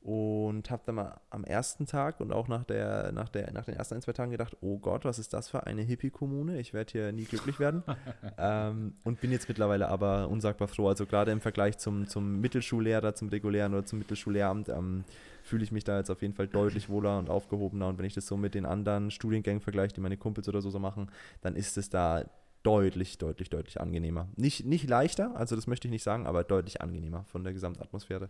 [0.00, 3.74] und habe dann mal am ersten Tag und auch nach, der, nach, der, nach den
[3.74, 6.58] ersten ein, zwei Tagen gedacht, oh Gott, was ist das für eine Hippie-Kommune?
[6.60, 7.82] Ich werde hier nie glücklich werden.
[8.38, 10.88] ähm, und bin jetzt mittlerweile aber unsagbar froh.
[10.88, 15.04] Also gerade im Vergleich zum, zum Mittelschullehrer, zum regulären oder zum Mittelschullehramt ähm,
[15.42, 17.88] fühle ich mich da jetzt auf jeden Fall deutlich wohler und aufgehobener.
[17.88, 20.70] Und wenn ich das so mit den anderen Studiengängen vergleiche, die meine Kumpels oder so,
[20.70, 22.24] so machen, dann ist es da
[22.62, 24.28] deutlich, deutlich, deutlich angenehmer.
[24.36, 28.28] Nicht, nicht leichter, also das möchte ich nicht sagen, aber deutlich angenehmer von der Gesamtatmosphäre.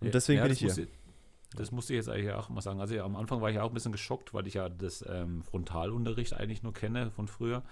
[0.00, 0.76] Und ja, deswegen ja, bin ich hier.
[0.76, 0.88] Ich,
[1.56, 2.80] das musste ich jetzt eigentlich auch mal sagen.
[2.80, 5.42] Also ja, am Anfang war ich auch ein bisschen geschockt, weil ich ja das ähm,
[5.42, 7.62] Frontalunterricht eigentlich nur kenne von früher.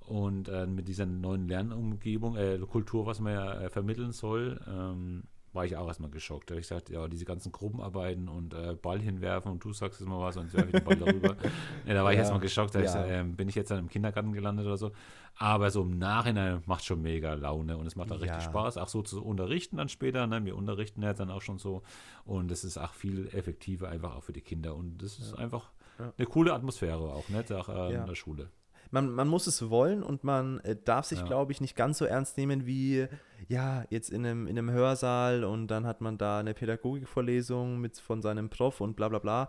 [0.00, 5.24] Und äh, mit dieser neuen Lernumgebung, äh, Kultur, was man ja äh, vermitteln soll, ähm,
[5.52, 6.50] war ich auch erstmal geschockt.
[6.50, 10.08] Da ich sagte, ja, diese ganzen Gruppenarbeiten und äh, Ball hinwerfen und du sagst jetzt
[10.08, 11.36] mal was und ich werfe den Ball darüber.
[11.86, 12.74] ja, da war ich erstmal geschockt.
[12.74, 12.84] Da ja.
[12.84, 14.92] ich so, äh, bin ich jetzt dann im Kindergarten gelandet oder so.
[15.36, 18.34] Aber so im Nachhinein macht schon mega Laune und es macht auch ja.
[18.34, 20.26] richtig Spaß, auch so zu unterrichten dann später.
[20.26, 20.44] Ne?
[20.44, 21.82] Wir unterrichten ja dann auch schon so
[22.24, 25.70] und es ist auch viel effektiver einfach auch für die Kinder und das ist einfach
[26.16, 27.44] eine coole Atmosphäre auch, ne?
[27.56, 28.50] Auch, äh, in der Schule.
[28.90, 31.26] Man, man muss es wollen und man äh, darf sich, ja.
[31.26, 33.06] glaube ich, nicht ganz so ernst nehmen wie,
[33.48, 37.98] ja, jetzt in einem, in einem Hörsaal und dann hat man da eine Pädagogikvorlesung mit
[37.98, 39.48] von seinem Prof und bla bla bla.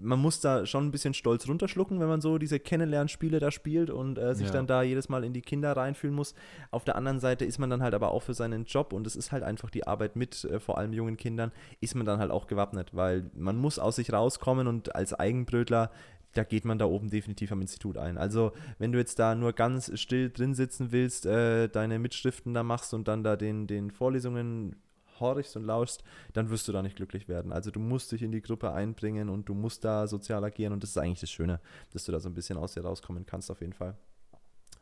[0.00, 3.90] Man muss da schon ein bisschen stolz runterschlucken, wenn man so diese Kennenlernspiele da spielt
[3.90, 4.52] und äh, sich ja.
[4.52, 6.34] dann da jedes Mal in die Kinder reinfühlen muss.
[6.70, 9.16] Auf der anderen Seite ist man dann halt aber auch für seinen Job und es
[9.16, 12.30] ist halt einfach die Arbeit mit äh, vor allem jungen Kindern, ist man dann halt
[12.30, 15.90] auch gewappnet, weil man muss aus sich rauskommen und als Eigenbrötler
[16.34, 18.18] da geht man da oben definitiv am Institut ein.
[18.18, 22.62] Also wenn du jetzt da nur ganz still drin sitzen willst, äh, deine Mitschriften da
[22.62, 24.76] machst und dann da den, den Vorlesungen
[25.20, 27.52] horchst und lauschst, dann wirst du da nicht glücklich werden.
[27.52, 30.82] Also du musst dich in die Gruppe einbringen und du musst da sozial agieren und
[30.82, 31.60] das ist eigentlich das Schöne,
[31.92, 33.96] dass du da so ein bisschen aus dir rauskommen kannst auf jeden Fall.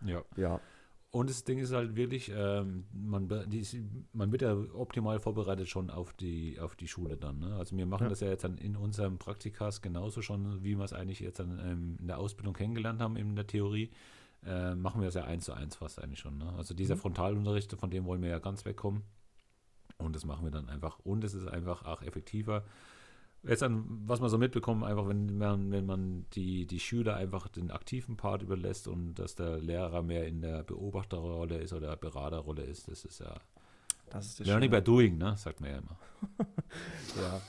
[0.05, 0.23] Ja.
[0.37, 0.61] Ja.
[1.15, 3.67] Und das Ding ist halt wirklich, ähm, man, die,
[4.15, 7.39] man wird ja optimal vorbereitet schon auf die, auf die Schule dann.
[7.39, 7.55] Ne?
[7.55, 8.09] Also wir machen ja.
[8.09, 11.61] das ja jetzt dann in unserem Praktikas genauso schon, wie wir es eigentlich jetzt dann
[11.63, 13.91] ähm, in der Ausbildung kennengelernt haben, in der Theorie.
[14.43, 16.39] Äh, machen wir das ja eins zu eins fast eigentlich schon.
[16.39, 16.51] Ne?
[16.57, 17.01] Also dieser mhm.
[17.01, 19.03] Frontalunterricht, von dem wollen wir ja ganz wegkommen.
[19.99, 20.99] Und das machen wir dann einfach.
[21.01, 22.65] Und es ist einfach auch effektiver.
[23.45, 27.49] Jetzt an, was man so mitbekommt, einfach wenn man, wenn man die, die Schüler einfach
[27.49, 32.63] den aktiven Part überlässt und dass der Lehrer mehr in der Beobachterrolle ist oder Beraterrolle
[32.63, 33.35] ist, das ist ja
[34.11, 35.37] das ist Learning by doing, ne?
[35.37, 35.97] Sagt man ja immer.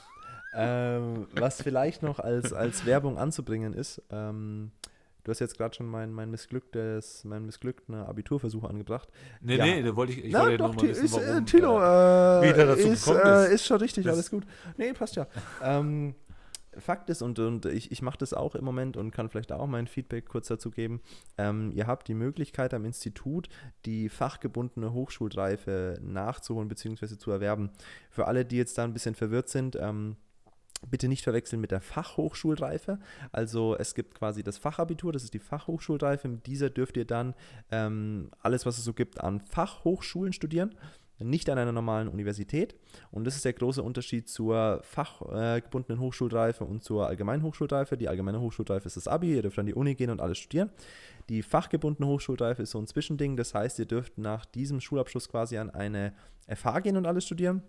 [0.54, 0.96] ja.
[0.96, 4.72] ähm, was vielleicht noch als, als Werbung anzubringen ist, ähm,
[5.24, 9.08] Du hast jetzt gerade schon mein, mein missglücktes, meinen missglückten Abiturversuch angebracht.
[9.40, 9.64] Nee, ja.
[9.64, 12.48] nee, da wollte ich, ich Na, wollte doch, mal wissen, ist, warum, äh, Tino, äh,
[12.48, 13.52] wieder dazu ist, äh, ist.
[13.52, 14.44] ist schon richtig, alles gut.
[14.76, 15.26] Nee, passt ja.
[15.62, 16.14] ähm,
[16.78, 19.66] Fakt ist, und, und ich, ich mache das auch im Moment und kann vielleicht auch
[19.66, 21.00] mein Feedback kurz dazu geben,
[21.38, 23.48] ähm, ihr habt die Möglichkeit am Institut
[23.86, 27.16] die fachgebundene Hochschulreife nachzuholen bzw.
[27.16, 27.70] zu erwerben.
[28.10, 30.16] Für alle, die jetzt da ein bisschen verwirrt sind, ähm,
[30.90, 32.98] Bitte nicht verwechseln mit der Fachhochschulreife.
[33.32, 36.28] Also es gibt quasi das Fachabitur, das ist die Fachhochschulreife.
[36.28, 37.34] Mit dieser dürft ihr dann
[37.70, 40.74] ähm, alles, was es so gibt, an Fachhochschulen studieren
[41.18, 42.74] nicht an einer normalen Universität.
[43.10, 47.96] Und das ist der große Unterschied zur fachgebundenen Hochschulreife und zur allgemeinen Hochschulreife.
[47.96, 50.70] Die allgemeine Hochschulreife ist das Abi, ihr dürft an die Uni gehen und alles studieren.
[51.28, 55.56] Die fachgebundene Hochschulreife ist so ein Zwischending, das heißt, ihr dürft nach diesem Schulabschluss quasi
[55.56, 56.12] an eine
[56.48, 57.62] FH gehen und alles studieren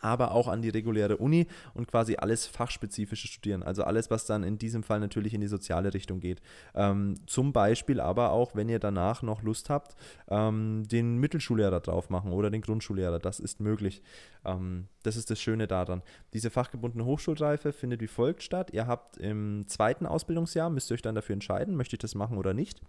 [0.00, 3.62] aber auch an die reguläre Uni und quasi alles fachspezifische studieren.
[3.62, 6.40] Also alles, was dann in diesem Fall natürlich in die soziale Richtung geht.
[6.74, 9.96] Ähm, zum Beispiel aber auch, wenn ihr danach noch Lust habt,
[10.28, 13.18] ähm, den Mittelschullehrer drauf machen oder den Grundschullehrer.
[13.18, 14.02] Das ist möglich.
[14.44, 16.02] Ähm, das ist das Schöne daran.
[16.32, 18.70] Diese fachgebundene Hochschulreife findet wie folgt statt.
[18.72, 22.38] Ihr habt im zweiten Ausbildungsjahr, müsst ihr euch dann dafür entscheiden, möchte ich das machen
[22.38, 22.80] oder nicht.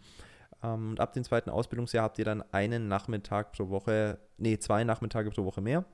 [0.63, 4.83] Ähm, und ab dem zweiten Ausbildungsjahr habt ihr dann einen Nachmittag pro Woche, nee, zwei
[4.83, 5.85] Nachmittage pro Woche mehr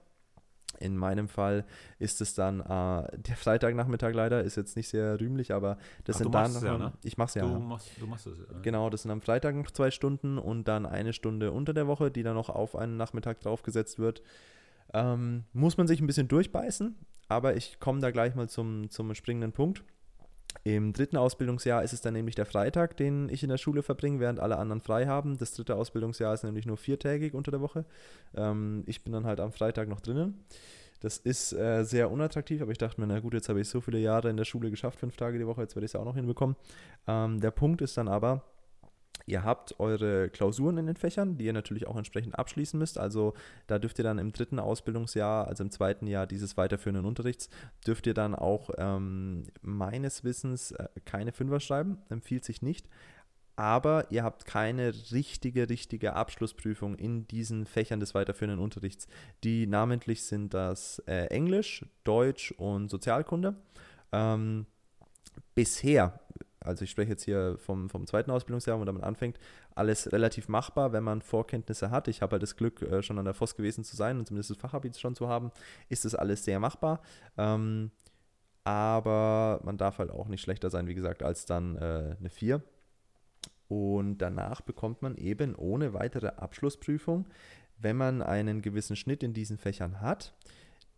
[0.80, 1.66] in meinem Fall
[2.00, 6.20] ist es dann äh, der Freitagnachmittag leider, ist jetzt nicht sehr rühmlich, aber das Ach,
[6.20, 6.64] sind dann.
[6.64, 6.94] Ja, ne?
[7.04, 7.46] Ich mach's ja.
[7.46, 8.38] Du machst, du machst es.
[8.38, 8.60] Ja.
[8.62, 12.12] Genau, das sind am Freitag noch zwei Stunden und dann eine Stunde unter der Woche,
[12.12, 14.22] die dann noch auf einen Nachmittag draufgesetzt wird.
[14.94, 16.96] Ähm, muss man sich ein bisschen durchbeißen,
[17.28, 19.84] aber ich komme da gleich mal zum, zum springenden Punkt.
[20.64, 24.20] Im dritten Ausbildungsjahr ist es dann nämlich der Freitag, den ich in der Schule verbringe,
[24.20, 25.38] während alle anderen frei haben.
[25.38, 27.86] Das dritte Ausbildungsjahr ist nämlich nur viertägig unter der Woche.
[28.36, 30.44] Ähm, ich bin dann halt am Freitag noch drinnen.
[31.00, 33.82] Das ist äh, sehr unattraktiv, aber ich dachte mir, na gut, jetzt habe ich so
[33.82, 36.06] viele Jahre in der Schule geschafft, fünf Tage die Woche, jetzt werde ich es auch
[36.06, 36.56] noch hinbekommen.
[37.08, 38.44] Ähm, der Punkt ist dann aber,
[39.26, 42.98] Ihr habt eure Klausuren in den Fächern, die ihr natürlich auch entsprechend abschließen müsst.
[42.98, 43.34] Also
[43.68, 47.50] da dürft ihr dann im dritten Ausbildungsjahr, also im zweiten Jahr dieses weiterführenden Unterrichts,
[47.86, 52.88] dürft ihr dann auch ähm, meines Wissens äh, keine Fünfer schreiben, empfiehlt sich nicht.
[53.58, 59.08] Aber ihr habt keine richtige, richtige Abschlussprüfung in diesen Fächern des weiterführenden Unterrichts.
[59.44, 63.56] Die namentlich sind das äh, Englisch, Deutsch und Sozialkunde.
[64.12, 64.68] Ähm,
[65.56, 66.20] bisher
[66.68, 69.40] also ich spreche jetzt hier vom, vom zweiten Ausbildungsjahr, wo man damit anfängt,
[69.76, 72.08] alles relativ machbar, wenn man Vorkenntnisse hat.
[72.08, 74.52] Ich habe halt das Glück, äh, schon an der FOS gewesen zu sein und zumindest
[74.52, 75.52] das Fachabit schon zu haben,
[75.90, 77.02] ist das alles sehr machbar.
[77.38, 77.92] Ähm,
[78.64, 82.62] aber man darf halt auch nicht schlechter sein, wie gesagt, als dann äh, eine 4.
[83.70, 87.28] Und danach bekommt man eben ohne weitere Abschlussprüfung,
[87.78, 90.34] wenn man einen gewissen Schnitt in diesen Fächern hat,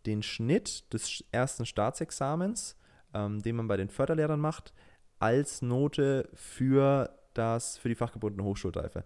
[0.06, 2.76] den Schnitt des ersten Staatsexamens,
[3.14, 4.72] ähm, den man bei den Förderlehrern macht,
[5.20, 9.04] als Note für das, für die fachgebundene Hochschulreife.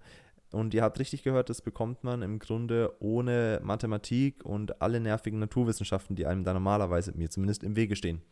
[0.51, 5.41] Und ihr habt richtig gehört, das bekommt man im Grunde ohne Mathematik und alle nervigen
[5.41, 8.23] Naturwissenschaften, die einem da normalerweise mir zumindest im Wege stehen.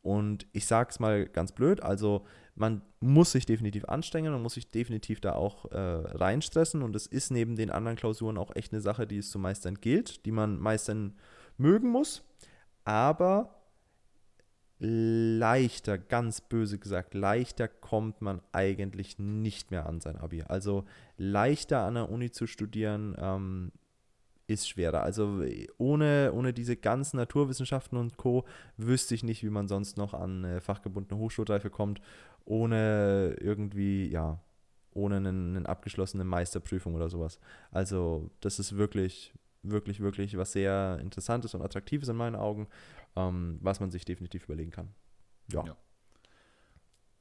[0.00, 4.54] Und ich sage es mal ganz blöd, also man muss sich definitiv anstrengen, man muss
[4.54, 8.72] sich definitiv da auch äh, reinstressen und es ist neben den anderen Klausuren auch echt
[8.72, 11.16] eine Sache, die es zu meistern gilt, die man meistern
[11.56, 12.22] mögen muss.
[12.84, 13.55] Aber
[14.78, 20.42] leichter, ganz böse gesagt, leichter kommt man eigentlich nicht mehr an sein Abi.
[20.42, 20.84] Also
[21.16, 23.72] leichter an der Uni zu studieren ähm,
[24.46, 25.02] ist schwerer.
[25.02, 25.42] Also
[25.78, 28.44] ohne, ohne diese ganzen Naturwissenschaften und Co.
[28.76, 32.00] wüsste ich nicht, wie man sonst noch an äh, fachgebundene Hochschulreife kommt,
[32.44, 34.40] ohne irgendwie, ja,
[34.92, 37.38] ohne eine, eine abgeschlossene Meisterprüfung oder sowas.
[37.70, 42.68] Also das ist wirklich, wirklich, wirklich was sehr Interessantes und Attraktives in meinen Augen,
[43.16, 44.94] ähm, was man sich definitiv überlegen kann.
[45.50, 45.64] Ja.
[45.64, 45.76] ja.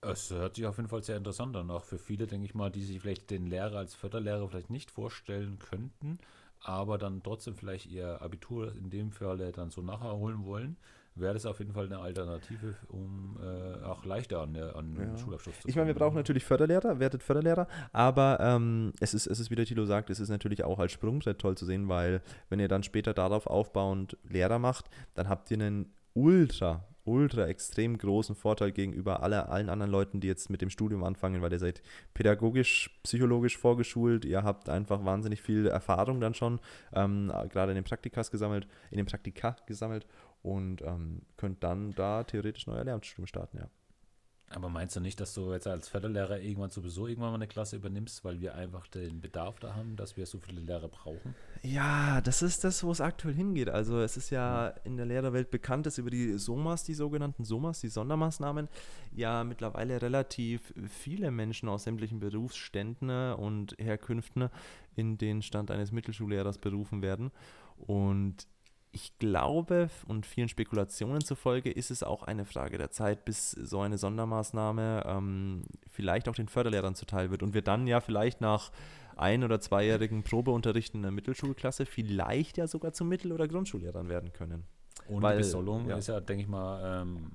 [0.01, 2.69] Es hört sich auf jeden Fall sehr interessant an, auch für viele, denke ich mal,
[2.69, 6.19] die sich vielleicht den Lehrer als Förderlehrer vielleicht nicht vorstellen könnten,
[6.59, 10.77] aber dann trotzdem vielleicht ihr Abitur in dem Fall dann so nachholen wollen
[11.15, 15.05] wäre das auf jeden Fall eine Alternative, um äh, auch leichter an, an ja.
[15.05, 15.69] den Schulabschluss zu kommen.
[15.69, 19.55] Ich meine, wir brauchen natürlich Förderlehrer, werdet Förderlehrer, aber ähm, es, ist, es ist, wie
[19.55, 22.67] der Tilo sagt, es ist natürlich auch als Sprungbrett toll zu sehen, weil wenn ihr
[22.67, 28.71] dann später darauf aufbauend Lehrer macht, dann habt ihr einen ultra, ultra extrem großen Vorteil
[28.71, 31.81] gegenüber alle, allen anderen Leuten, die jetzt mit dem Studium anfangen, weil ihr seid
[32.13, 36.59] pädagogisch, psychologisch vorgeschult, ihr habt einfach wahnsinnig viel Erfahrung dann schon,
[36.93, 40.05] ähm, gerade in den Praktikas gesammelt, in den Praktika gesammelt
[40.45, 43.67] und ähm, könnt dann da theoretisch neue Lehramtsstudium starten, ja.
[44.51, 47.77] Aber meinst du nicht, dass du jetzt als Förderlehrer irgendwann sowieso irgendwann mal eine Klasse
[47.77, 51.33] übernimmst, weil wir einfach den Bedarf da haben, dass wir so viele Lehrer brauchen?
[51.63, 53.69] Ja, das ist das, wo es aktuell hingeht.
[53.69, 57.81] Also es ist ja in der Lehrerwelt bekannt, dass über die SOMAS, die sogenannten SOMAS,
[57.81, 58.69] die Sondermaßnahmen,
[59.11, 64.49] ja mittlerweile relativ viele Menschen aus sämtlichen Berufsständen und Herkünften
[64.95, 67.31] in den Stand eines Mittelschullehrers berufen werden.
[67.77, 68.47] Und
[68.95, 73.81] ich glaube und vielen Spekulationen zufolge ist es auch eine Frage der Zeit, bis so
[73.81, 78.71] eine Sondermaßnahme ähm, vielleicht auch den Förderlehrern zuteil wird und wir dann ja vielleicht nach
[79.17, 84.31] ein- oder zweijährigen Probeunterrichten in der Mittelschulklasse vielleicht ja sogar zu Mittel- oder Grundschullehrern werden
[84.31, 84.63] können.
[85.09, 85.97] Und Weil, Besoldung ja.
[85.97, 87.31] ist ja, denke ich mal, ähm,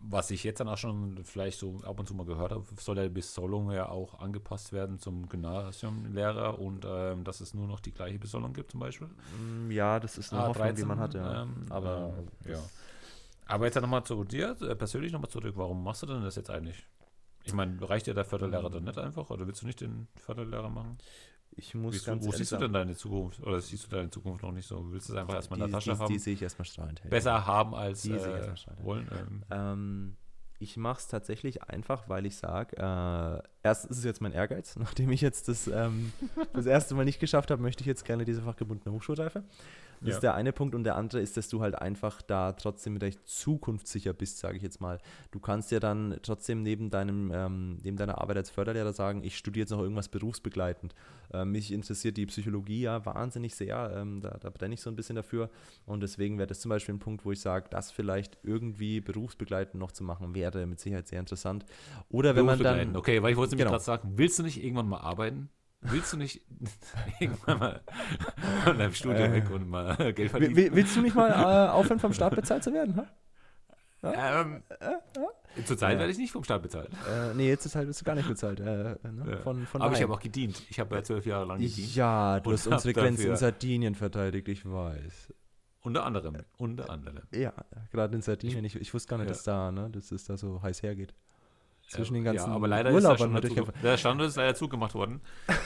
[0.00, 2.96] was ich jetzt dann auch schon vielleicht so ab und zu mal gehört habe, soll
[2.96, 7.80] ja die Besoldung ja auch angepasst werden zum Gymnasiumlehrer und ähm, dass es nur noch
[7.80, 9.08] die gleiche Besoldung gibt zum Beispiel.
[9.08, 11.42] Mm, ja, das ist eine ah, Hoffnung, 13, die man hat, ja.
[11.42, 12.62] Ähm, aber, äh, ja.
[13.46, 16.50] Aber jetzt nochmal zu dir, äh, persönlich nochmal zurück, warum machst du denn das jetzt
[16.50, 16.86] eigentlich?
[17.44, 20.68] Ich meine, reicht dir der Förderlehrer dann nicht einfach oder willst du nicht den Förderlehrer
[20.68, 20.98] machen?
[21.58, 23.42] Ich muss ganz Wo siehst du denn deine Zukunft?
[23.42, 24.86] Oder siehst du deine Zukunft noch nicht so?
[24.92, 26.12] Willst du es einfach erstmal in der Tasche die, haben?
[26.12, 27.02] Die sehe ich erstmal strahlend.
[27.10, 29.10] Besser haben als die äh, wollen?
[29.12, 29.42] Ähm.
[29.50, 30.16] Ähm,
[30.60, 34.76] ich mache es tatsächlich einfach, weil ich sage, äh, erstens ist es jetzt mein Ehrgeiz,
[34.78, 36.12] nachdem ich jetzt das, ähm,
[36.52, 39.42] das erste Mal nicht geschafft habe, möchte ich jetzt gerne diese fachgebundene Hochschulreife.
[40.00, 40.14] Das ja.
[40.14, 43.26] ist der eine Punkt und der andere ist, dass du halt einfach da trotzdem recht
[43.26, 45.00] zukunftssicher bist, sage ich jetzt mal.
[45.32, 49.36] Du kannst ja dann trotzdem neben deinem ähm, neben deiner Arbeit als Förderlehrer sagen, ich
[49.36, 50.94] studiere jetzt noch irgendwas berufsbegleitend.
[51.32, 54.96] Äh, mich interessiert die Psychologie ja wahnsinnig sehr, ähm, da, da brenne ich so ein
[54.96, 55.50] bisschen dafür
[55.86, 59.80] und deswegen wäre das zum Beispiel ein Punkt, wo ich sage, das vielleicht irgendwie berufsbegleitend
[59.80, 61.64] noch zu machen, wäre mit Sicherheit sehr interessant.
[62.08, 62.96] Oder wenn man dann...
[62.96, 63.70] Okay, weil ich wollte genau.
[63.70, 65.50] gerade sagen, willst du nicht irgendwann mal arbeiten?
[65.80, 66.42] Willst du nicht
[67.20, 67.80] irgendwann mal
[68.64, 70.56] von deinem Studium äh, weg und mal Geld verdienen?
[70.56, 72.94] Willst du nicht mal äh, aufhören, vom Staat bezahlt zu werden?
[72.96, 73.06] Ja?
[74.02, 75.98] Ähm, äh, äh, Zurzeit ja.
[75.98, 76.90] werde ich nicht vom Staat bezahlt.
[77.10, 78.60] Äh, nee, jetzt ist halt bist du gar nicht bezahlt.
[78.60, 78.98] Äh, ne?
[79.28, 79.36] ja.
[79.38, 80.62] von, von Aber ich habe auch gedient.
[80.70, 81.94] Ich habe ja zwölf Jahre lang gedient.
[81.94, 85.32] Ja, du hast unsere Grenzen in Sardinien verteidigt, ich weiß.
[85.80, 86.36] Unter anderem.
[86.58, 87.22] Unter anderem.
[87.32, 87.52] Ja,
[87.90, 88.64] gerade in Sardinien.
[88.64, 91.14] Ich, ich wusste gar nicht, dass da, ne, dass es da so heiß hergeht
[91.88, 95.20] zwischen den ganzen ja, aber leider Urlaubern ist der, der Standort ist leider zugemacht worden.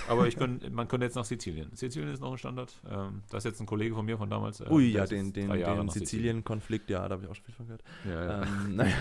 [0.08, 1.74] Aber ich könnt, man könnte jetzt nach Sizilien.
[1.74, 2.80] Sizilien ist noch ein Standort.
[2.88, 4.60] Ähm, das ist jetzt ein Kollege von mir von damals.
[4.60, 7.66] Äh, Ui, ja, den, den, den Sizilien-Konflikt, ja, da habe ich auch schon viel von
[7.66, 7.82] gehört.
[8.04, 8.42] Ja, ja.
[8.42, 8.94] Ähm, naja.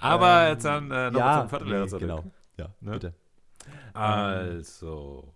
[0.00, 1.98] aber jetzt dann äh, noch ja, zum Viertellehrer nee.
[1.98, 2.24] Genau,
[2.58, 2.90] ja, ne?
[2.92, 3.14] bitte.
[3.92, 5.35] Also,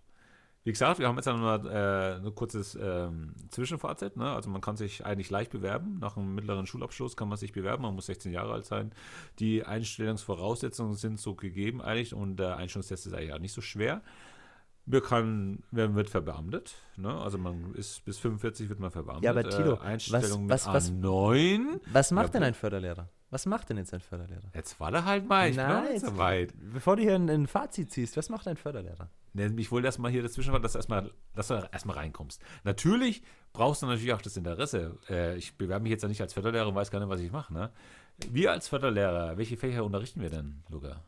[0.62, 4.16] wie gesagt, wir haben jetzt noch äh, ein kurzes ähm, Zwischenfazit.
[4.18, 4.31] Ne?
[4.31, 5.99] Also man kann sich eigentlich leicht bewerben.
[6.01, 7.83] Nach einem mittleren Schulabschluss kann man sich bewerben.
[7.83, 8.92] Man muss 16 Jahre alt sein.
[9.38, 14.03] Die Einstellungsvoraussetzungen sind so gegeben eigentlich und der Einstellungstest ist eigentlich auch nicht so schwer.
[14.85, 16.75] Wir kann, man wird verbeamtet.
[16.96, 17.11] Ne?
[17.11, 19.25] Also man ist bis 45 wird man verbeamtet.
[19.25, 21.81] Ja, aber Tilo, äh, Einstellung was, was, mit A9.
[21.90, 23.09] Was macht ja, denn ein Förderlehrer?
[23.31, 24.51] Was macht denn jetzt ein Förderlehrer?
[24.55, 26.53] Jetzt warte halt mal, ich Nein, bin jetzt so weit.
[26.73, 29.09] Bevor du hier ein, ein Fazit ziehst, was macht ein Förderlehrer?
[29.35, 32.43] Ich wollte erstmal hier dazwischen, dass du erstmal, dass du erstmal reinkommst.
[32.64, 34.99] Natürlich brauchst du natürlich auch das Interesse.
[35.09, 37.31] Äh, ich bewerbe mich jetzt ja nicht als Förderlehrer und weiß gar nicht, was ich
[37.31, 37.55] mache.
[37.55, 37.71] Ne?
[38.29, 41.01] Wir als Förderlehrer, welche Fächer unterrichten wir denn, Luca?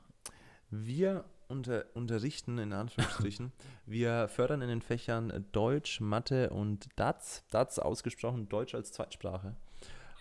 [0.71, 3.53] Wir unter, unterrichten, in Anführungsstrichen.
[3.87, 7.45] wir fördern in den Fächern Deutsch, Mathe und DATS.
[7.51, 9.57] DATS ausgesprochen Deutsch als Zweitsprache.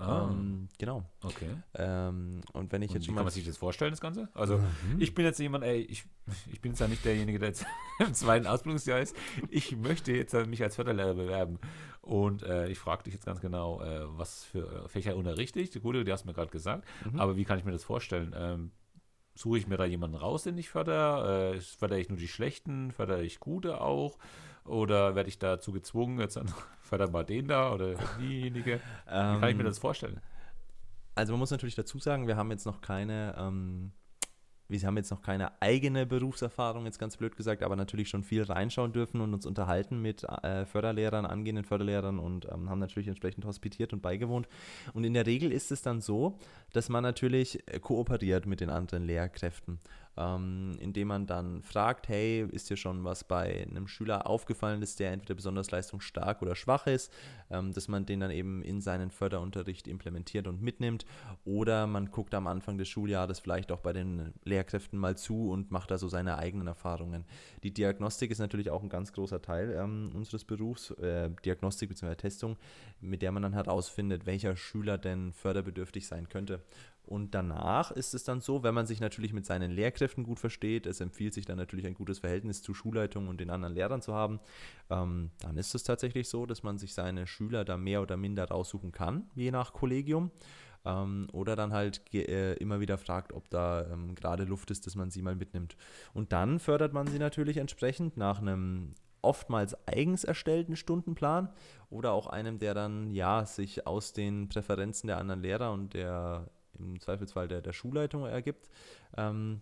[0.01, 0.29] Ah.
[0.31, 1.03] Ähm, genau.
[1.23, 1.49] Okay.
[1.75, 3.19] Ähm, und wenn ich und jetzt schon wie mal.
[3.19, 4.29] Kann man sich das vorstellen, das Ganze?
[4.33, 4.99] Also, mhm.
[4.99, 6.05] ich bin jetzt jemand, ey, ich,
[6.51, 7.65] ich bin jetzt ja nicht derjenige, der jetzt
[7.99, 9.15] im zweiten Ausbildungsjahr ist.
[9.49, 11.59] Ich möchte jetzt mich als Förderlehrer bewerben.
[12.01, 15.71] Und äh, ich frage dich jetzt ganz genau, äh, was für Fächer unterrichte ich?
[15.81, 16.87] Gut, die hast du mir gerade gesagt.
[17.05, 17.19] Mhm.
[17.19, 18.33] Aber wie kann ich mir das vorstellen?
[18.35, 18.71] Ähm,
[19.35, 21.55] suche ich mir da jemanden raus, den ich fördere?
[21.55, 22.91] Äh, fördere ich nur die Schlechten?
[22.91, 24.17] Fördere ich Gute auch?
[24.65, 28.79] Oder werde ich dazu gezwungen, jetzt an, förder mal den da oder diejenige?
[29.05, 30.19] Wie kann ich mir ähm, das vorstellen?
[31.15, 33.91] Also man muss natürlich dazu sagen, wir haben jetzt noch keine ähm,
[34.71, 38.43] wir haben jetzt noch keine eigene Berufserfahrung, jetzt ganz blöd gesagt, aber natürlich schon viel
[38.43, 43.43] reinschauen dürfen und uns unterhalten mit äh, Förderlehrern, angehenden Förderlehrern und ähm, haben natürlich entsprechend
[43.43, 44.47] hospitiert und beigewohnt.
[44.93, 46.39] Und in der Regel ist es dann so,
[46.71, 49.79] dass man natürlich kooperiert mit den anderen Lehrkräften
[50.17, 54.95] ähm, indem man dann fragt, hey, ist dir schon was bei einem Schüler aufgefallen, dass
[54.95, 57.11] der entweder besonders leistungsstark oder schwach ist,
[57.49, 61.05] ähm, dass man den dann eben in seinen Förderunterricht implementiert und mitnimmt
[61.45, 65.71] oder man guckt am Anfang des Schuljahres vielleicht auch bei den Lehrkräften mal zu und
[65.71, 67.25] macht da so seine eigenen Erfahrungen.
[67.63, 72.15] Die Diagnostik ist natürlich auch ein ganz großer Teil ähm, unseres Berufs, äh, Diagnostik bzw.
[72.15, 72.57] Testung,
[72.99, 76.61] mit der man dann herausfindet, welcher Schüler denn förderbedürftig sein könnte.
[77.11, 80.85] Und danach ist es dann so, wenn man sich natürlich mit seinen Lehrkräften gut versteht,
[80.85, 84.13] es empfiehlt sich dann natürlich ein gutes Verhältnis zu Schulleitung und den anderen Lehrern zu
[84.13, 84.39] haben,
[84.89, 88.45] ähm, dann ist es tatsächlich so, dass man sich seine Schüler da mehr oder minder
[88.45, 90.31] raussuchen kann, je nach Kollegium.
[90.85, 94.95] Ähm, oder dann halt äh, immer wieder fragt, ob da ähm, gerade Luft ist, dass
[94.95, 95.75] man sie mal mitnimmt.
[96.13, 101.49] Und dann fördert man sie natürlich entsprechend nach einem oftmals eigens erstellten Stundenplan
[101.89, 106.47] oder auch einem, der dann ja sich aus den Präferenzen der anderen Lehrer und der
[106.77, 108.69] im Zweifelsfall der, der Schulleitung ergibt,
[109.17, 109.61] ähm,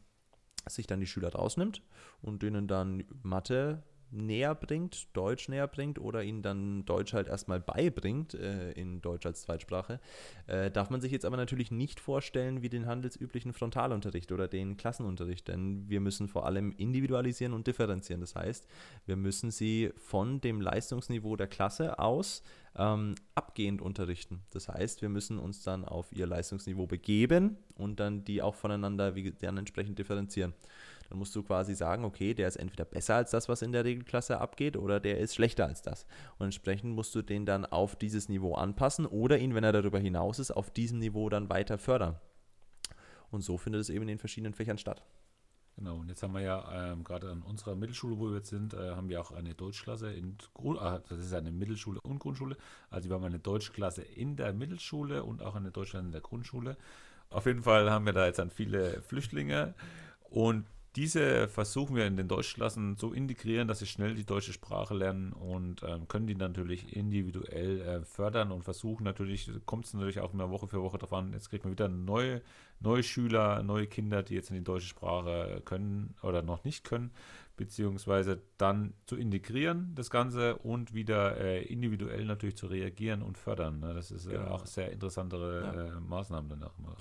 [0.68, 1.82] sich dann die Schüler rausnimmt
[2.22, 7.60] und denen dann Mathe näher bringt, Deutsch näher bringt oder ihnen dann Deutsch halt erstmal
[7.60, 10.00] beibringt, äh, in Deutsch als Zweitsprache,
[10.48, 14.78] äh, darf man sich jetzt aber natürlich nicht vorstellen wie den handelsüblichen Frontalunterricht oder den
[14.78, 18.22] Klassenunterricht, denn wir müssen vor allem individualisieren und differenzieren.
[18.22, 18.68] Das heißt,
[19.06, 22.44] wir müssen sie von dem Leistungsniveau der Klasse aus
[22.76, 24.42] ähm, abgehend unterrichten.
[24.52, 29.16] Das heißt, wir müssen uns dann auf ihr Leistungsniveau begeben und dann die auch voneinander
[29.16, 30.54] wie, dann entsprechend differenzieren.
[31.10, 33.84] Dann musst du quasi sagen, okay, der ist entweder besser als das, was in der
[33.84, 36.06] Regelklasse abgeht, oder der ist schlechter als das.
[36.38, 40.00] Und entsprechend musst du den dann auf dieses Niveau anpassen oder ihn, wenn er darüber
[40.00, 42.18] hinaus ist, auf diesem Niveau dann weiter fördern.
[43.32, 45.04] Und so findet es eben in den verschiedenen Fächern statt.
[45.80, 48.74] Genau, und jetzt haben wir ja ähm, gerade an unserer Mittelschule, wo wir jetzt sind,
[48.74, 52.58] äh, haben wir auch eine Deutschklasse in Grund, ah, das ist eine Mittelschule und Grundschule.
[52.90, 56.76] Also wir haben eine Deutschklasse in der Mittelschule und auch eine Deutschklasse in der Grundschule.
[57.30, 59.74] Auf jeden Fall haben wir da jetzt dann viele Flüchtlinge
[60.30, 60.66] und
[61.00, 65.32] diese versuchen wir in den Deutschklassen so integrieren, dass sie schnell die deutsche Sprache lernen
[65.32, 70.34] und ähm, können die natürlich individuell äh, fördern und versuchen natürlich, kommt es natürlich auch
[70.34, 72.42] immer Woche für Woche darauf an, jetzt kriegt man wieder neue,
[72.82, 77.12] neue Schüler, neue Kinder, die jetzt in die deutsche Sprache können oder noch nicht können,
[77.56, 83.80] beziehungsweise dann zu integrieren, das Ganze und wieder äh, individuell natürlich zu reagieren und fördern.
[83.80, 83.94] Ne?
[83.94, 84.48] Das ist äh, genau.
[84.48, 85.96] auch sehr interessantere ja.
[85.96, 86.98] Äh, Maßnahmen dann auch immer.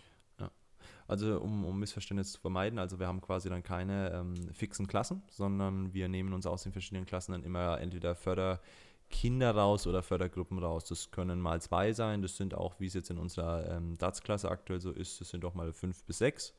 [1.08, 5.22] Also um, um Missverständnisse zu vermeiden, also wir haben quasi dann keine ähm, fixen Klassen,
[5.30, 10.58] sondern wir nehmen uns aus den verschiedenen Klassen dann immer entweder Förderkinder raus oder Fördergruppen
[10.58, 10.84] raus.
[10.84, 14.50] Das können mal zwei sein, das sind auch, wie es jetzt in unserer ähm, DATS-Klasse
[14.50, 16.54] aktuell so ist, das sind auch mal fünf bis sechs.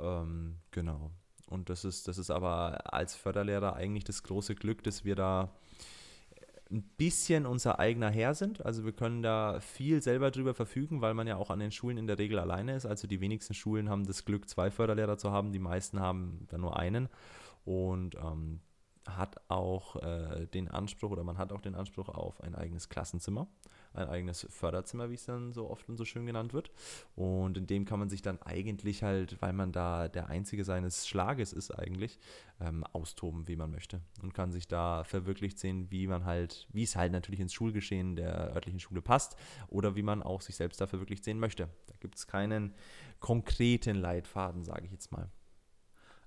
[0.00, 1.10] Ähm, genau.
[1.46, 5.52] Und das ist, das ist aber als Förderlehrer eigentlich das große Glück, dass wir da
[6.70, 8.64] ein bisschen unser eigener Herr sind.
[8.64, 11.98] Also wir können da viel selber drüber verfügen, weil man ja auch an den Schulen
[11.98, 12.86] in der Regel alleine ist.
[12.86, 16.62] Also die wenigsten Schulen haben das Glück, zwei Förderlehrer zu haben, die meisten haben dann
[16.62, 17.08] nur einen.
[17.64, 18.60] Und ähm,
[19.06, 23.46] hat auch äh, den Anspruch oder man hat auch den Anspruch auf ein eigenes Klassenzimmer
[23.94, 26.70] ein eigenes Förderzimmer, wie es dann so oft und so schön genannt wird.
[27.14, 31.06] Und in dem kann man sich dann eigentlich halt, weil man da der Einzige seines
[31.06, 32.18] Schlages ist eigentlich,
[32.60, 34.00] ähm, austoben, wie man möchte.
[34.22, 38.16] Und kann sich da verwirklicht sehen, wie man halt, wie es halt natürlich ins Schulgeschehen
[38.16, 39.36] der örtlichen Schule passt
[39.68, 41.68] oder wie man auch sich selbst da verwirklicht sehen möchte.
[41.86, 42.74] Da gibt es keinen
[43.20, 45.30] konkreten Leitfaden, sage ich jetzt mal.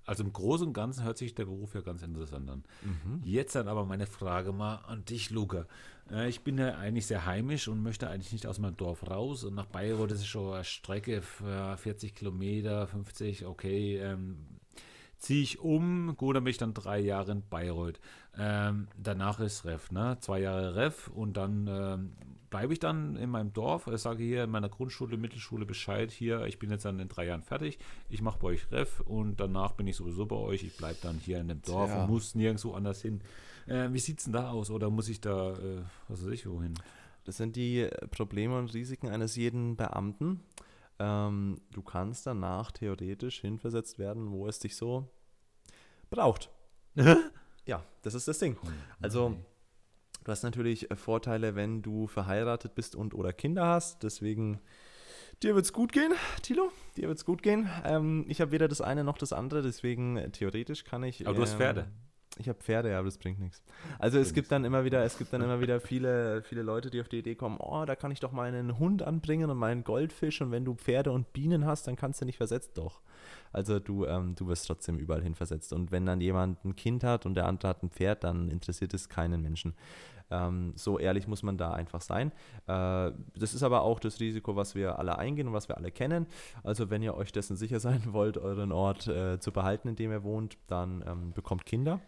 [0.08, 2.64] Also im Großen und Ganzen hört sich der Beruf ja ganz interessant an.
[2.82, 3.20] Mhm.
[3.24, 5.66] Jetzt dann aber meine Frage mal an dich, Luca.
[6.10, 9.44] Äh, ich bin ja eigentlich sehr heimisch und möchte eigentlich nicht aus meinem Dorf raus.
[9.44, 13.98] Und nach Bayreuth ist es schon eine Strecke für 40 Kilometer, 50, okay.
[13.98, 14.38] Ähm,
[15.18, 18.00] ziehe ich um, gut, dann bin ich dann drei Jahre in Bayreuth.
[18.38, 20.16] Ähm, danach ist Ref, ne?
[20.20, 22.12] Zwei Jahre Ref und dann ähm,
[22.50, 26.46] bleibe ich dann in meinem Dorf, ich sage hier in meiner Grundschule, Mittelschule Bescheid, hier,
[26.46, 29.72] ich bin jetzt dann in drei Jahren fertig, ich mache bei euch Ref und danach
[29.72, 32.02] bin ich sowieso bei euch, ich bleibe dann hier in dem Dorf ja.
[32.02, 33.20] und muss nirgendwo anders hin.
[33.66, 34.70] Äh, wie sieht es denn da aus?
[34.70, 36.74] Oder muss ich da, äh, was weiß ich, wohin?
[37.24, 40.40] Das sind die Probleme und Risiken eines jeden Beamten.
[40.98, 45.08] Ähm, du kannst danach theoretisch hinversetzt werden, wo es dich so
[46.10, 46.50] braucht.
[47.66, 48.56] ja, das ist das Ding.
[48.62, 48.68] Oh
[49.00, 49.36] also,
[50.24, 54.02] du hast natürlich Vorteile, wenn du verheiratet bist und oder Kinder hast.
[54.02, 54.60] Deswegen,
[55.42, 56.72] dir wird es gut gehen, Tilo.
[56.96, 57.68] Dir wird es gut gehen.
[57.84, 61.26] Ähm, ich habe weder das eine noch das andere, deswegen äh, theoretisch kann ich.
[61.26, 61.88] Aber du hast Pferde.
[62.38, 63.62] Ich habe Pferde, aber das bringt nichts.
[63.98, 67.00] Also es gibt dann immer wieder, es gibt dann immer wieder viele, viele Leute, die
[67.00, 70.40] auf die Idee kommen, oh, da kann ich doch meinen Hund anbringen und meinen Goldfisch
[70.40, 72.78] und wenn du Pferde und Bienen hast, dann kannst du nicht versetzt.
[72.78, 73.00] Doch.
[73.52, 75.72] Also du, ähm, du wirst trotzdem überall hin versetzt.
[75.72, 78.94] Und wenn dann jemand ein Kind hat und der andere hat ein Pferd, dann interessiert
[78.94, 79.74] es keinen Menschen.
[80.30, 82.32] Ähm, so ehrlich muss man da einfach sein.
[82.66, 85.90] Äh, das ist aber auch das Risiko, was wir alle eingehen und was wir alle
[85.90, 86.26] kennen.
[86.62, 90.10] Also wenn ihr euch dessen sicher sein wollt, euren Ort äh, zu behalten, in dem
[90.10, 92.00] ihr wohnt, dann ähm, bekommt Kinder.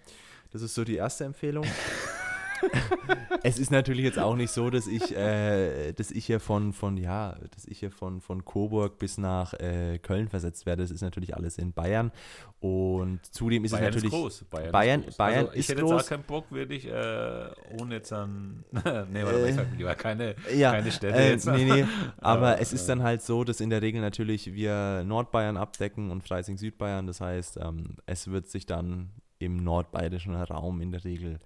[0.50, 1.64] Das ist so die erste Empfehlung.
[3.42, 6.96] es ist natürlich jetzt auch nicht so, dass ich, äh, dass ich hier von, von,
[6.96, 10.82] ja, dass ich hier von, von Coburg bis nach äh, Köln versetzt werde.
[10.82, 12.12] Das ist natürlich alles in Bayern.
[12.61, 14.12] Und zudem ist Bayern es natürlich.
[14.12, 14.44] Ist groß.
[14.50, 15.16] Bayern, Bayern, ist groß.
[15.16, 15.90] Bayern also ich hätte groß.
[15.90, 18.64] jetzt auch keinen Bock, würde ich, äh, ohne jetzt dann.
[18.72, 21.46] nee, warte äh, ich sag lieber keine, ja, keine Städte äh, jetzt.
[21.46, 21.86] Nee, nee.
[22.20, 26.22] Aber es ist dann halt so, dass in der Regel natürlich wir Nordbayern abdecken und
[26.22, 27.06] Freising Südbayern.
[27.06, 31.38] Das heißt, ähm, es wird sich dann im nordbayerischen Raum in der Regel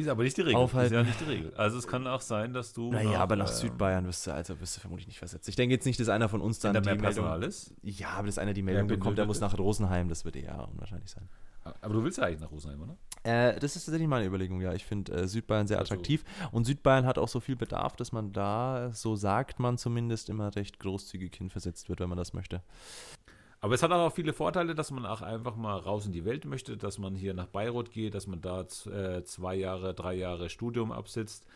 [0.00, 0.56] ist aber nicht die Regel.
[0.56, 0.94] Aufhalten.
[0.94, 1.54] Ist ja nicht die Regel.
[1.56, 2.90] Also es kann auch sein, dass du.
[2.90, 5.48] Naja, nach, aber nach äh, Südbayern wirst du, also wirst du vermutlich nicht versetzt.
[5.48, 7.42] Ich denke jetzt nicht, dass einer von uns dann die mehr Meldung.
[7.42, 7.74] Ist?
[7.82, 10.68] Ja, aber dass einer die Meldung ja, bekommt, der muss nach Rosenheim, das wird eher
[10.72, 11.28] unwahrscheinlich sein.
[11.80, 12.96] Aber du willst ja eigentlich nach Rosenheim, oder?
[13.22, 14.72] Äh, das ist tatsächlich meine Überlegung, ja.
[14.72, 16.24] Ich finde äh, Südbayern sehr also attraktiv.
[16.38, 16.56] Also.
[16.56, 20.54] Und Südbayern hat auch so viel Bedarf, dass man da, so sagt man zumindest, immer
[20.54, 22.62] recht großzügig hinversetzt wird, wenn man das möchte.
[23.60, 26.44] Aber es hat auch viele Vorteile, dass man auch einfach mal raus in die Welt
[26.44, 30.50] möchte, dass man hier nach Bayreuth geht, dass man da äh, zwei Jahre, drei Jahre
[30.50, 31.46] Studium absitzt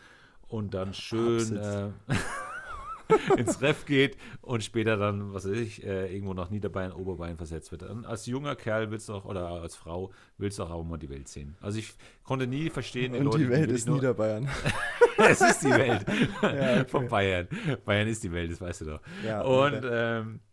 [0.47, 1.89] und dann schön äh,
[3.37, 7.71] ins Ref geht und später dann, was weiß ich, äh, irgendwo nach Niederbayern, Oberbayern versetzt
[7.71, 7.83] wird.
[7.83, 10.97] Dann als junger Kerl willst du auch, oder als Frau willst du auch, auch mal
[10.97, 11.55] die Welt sehen.
[11.61, 11.93] Also ich
[12.23, 14.49] konnte nie verstehen, die und Leute, die Welt ist nur, Niederbayern.
[15.17, 16.05] es ist die Welt
[16.41, 16.85] ja, okay.
[16.87, 17.47] von Bayern.
[17.85, 19.01] Bayern ist die Welt, das weißt du doch.
[19.25, 20.50] Ja, und ähm, äh,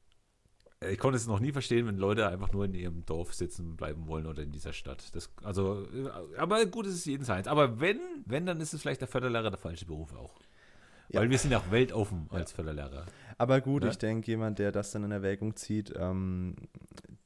[0.80, 4.06] ich konnte es noch nie verstehen, wenn Leute einfach nur in ihrem Dorf sitzen bleiben
[4.06, 5.14] wollen oder in dieser Stadt.
[5.14, 7.48] Das, also, äh, aber gut, es ist jeden Seins.
[7.48, 10.38] Aber wenn, wenn, dann ist es vielleicht der Förderlehrer der falsche Beruf auch.
[11.08, 11.20] Ja.
[11.20, 13.06] Weil wir sind ja auch weltoffen als Förderlehrer.
[13.38, 13.90] Aber gut, ja?
[13.90, 16.54] ich denke, jemand, der das dann in Erwägung zieht, ähm,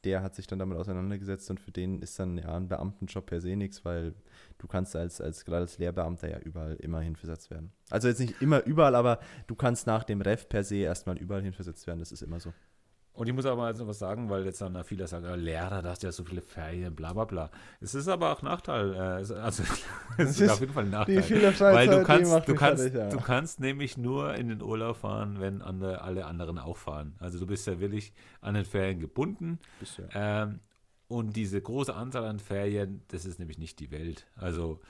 [0.05, 3.41] der hat sich dann damit auseinandergesetzt und für den ist dann ja ein Beamtenjob per
[3.41, 4.15] se nichts, weil
[4.59, 7.73] du kannst als, als gerade als Lehrbeamter ja überall immer hinversetzt werden.
[7.91, 11.43] Also jetzt nicht immer überall, aber du kannst nach dem Ref per se erstmal überall
[11.43, 12.53] hinversetzt werden, das ist immer so.
[13.15, 15.91] Und ich muss aber mal was sagen, weil jetzt dann viele sagen, oh, Lehrer, da
[15.91, 17.51] hast du ja so viele Ferien, bla bla bla.
[17.81, 18.95] Es ist aber auch Nachteil.
[18.95, 19.35] Äh, also
[20.17, 21.17] es ist auf jeden Fall ein Nachteil.
[21.17, 23.09] Die viele weil du kannst, du kannst, fertig, ja.
[23.11, 27.15] du kannst nämlich nur in den Urlaub fahren, wenn andere, alle anderen auch fahren.
[27.19, 29.59] Also du bist ja wirklich an den Ferien gebunden.
[30.15, 30.61] Ähm,
[31.09, 34.27] und diese große Anzahl an Ferien, das ist nämlich nicht die Welt.
[34.37, 34.81] Also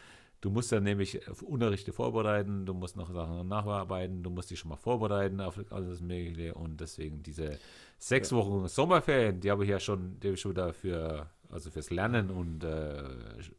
[0.42, 4.70] Du musst dann nämlich Unterrichte vorbereiten, du musst noch Sachen nacharbeiten, du musst dich schon
[4.70, 7.60] mal vorbereiten auf alles Mögliche und deswegen diese
[7.96, 11.90] sechs Wochen Sommerferien, die habe ich ja schon, die habe ich schon dafür, also fürs
[11.90, 13.04] Lernen und äh,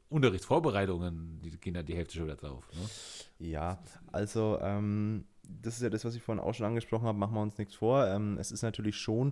[0.09, 2.67] Unterrichtsvorbereitungen, die gehen ja die Hälfte schon wieder drauf.
[2.73, 3.47] Ne?
[3.47, 3.81] Ja,
[4.11, 7.41] also ähm, das ist ja das, was ich vorhin auch schon angesprochen habe, machen wir
[7.41, 8.05] uns nichts vor.
[8.07, 9.31] Ähm, es ist natürlich schon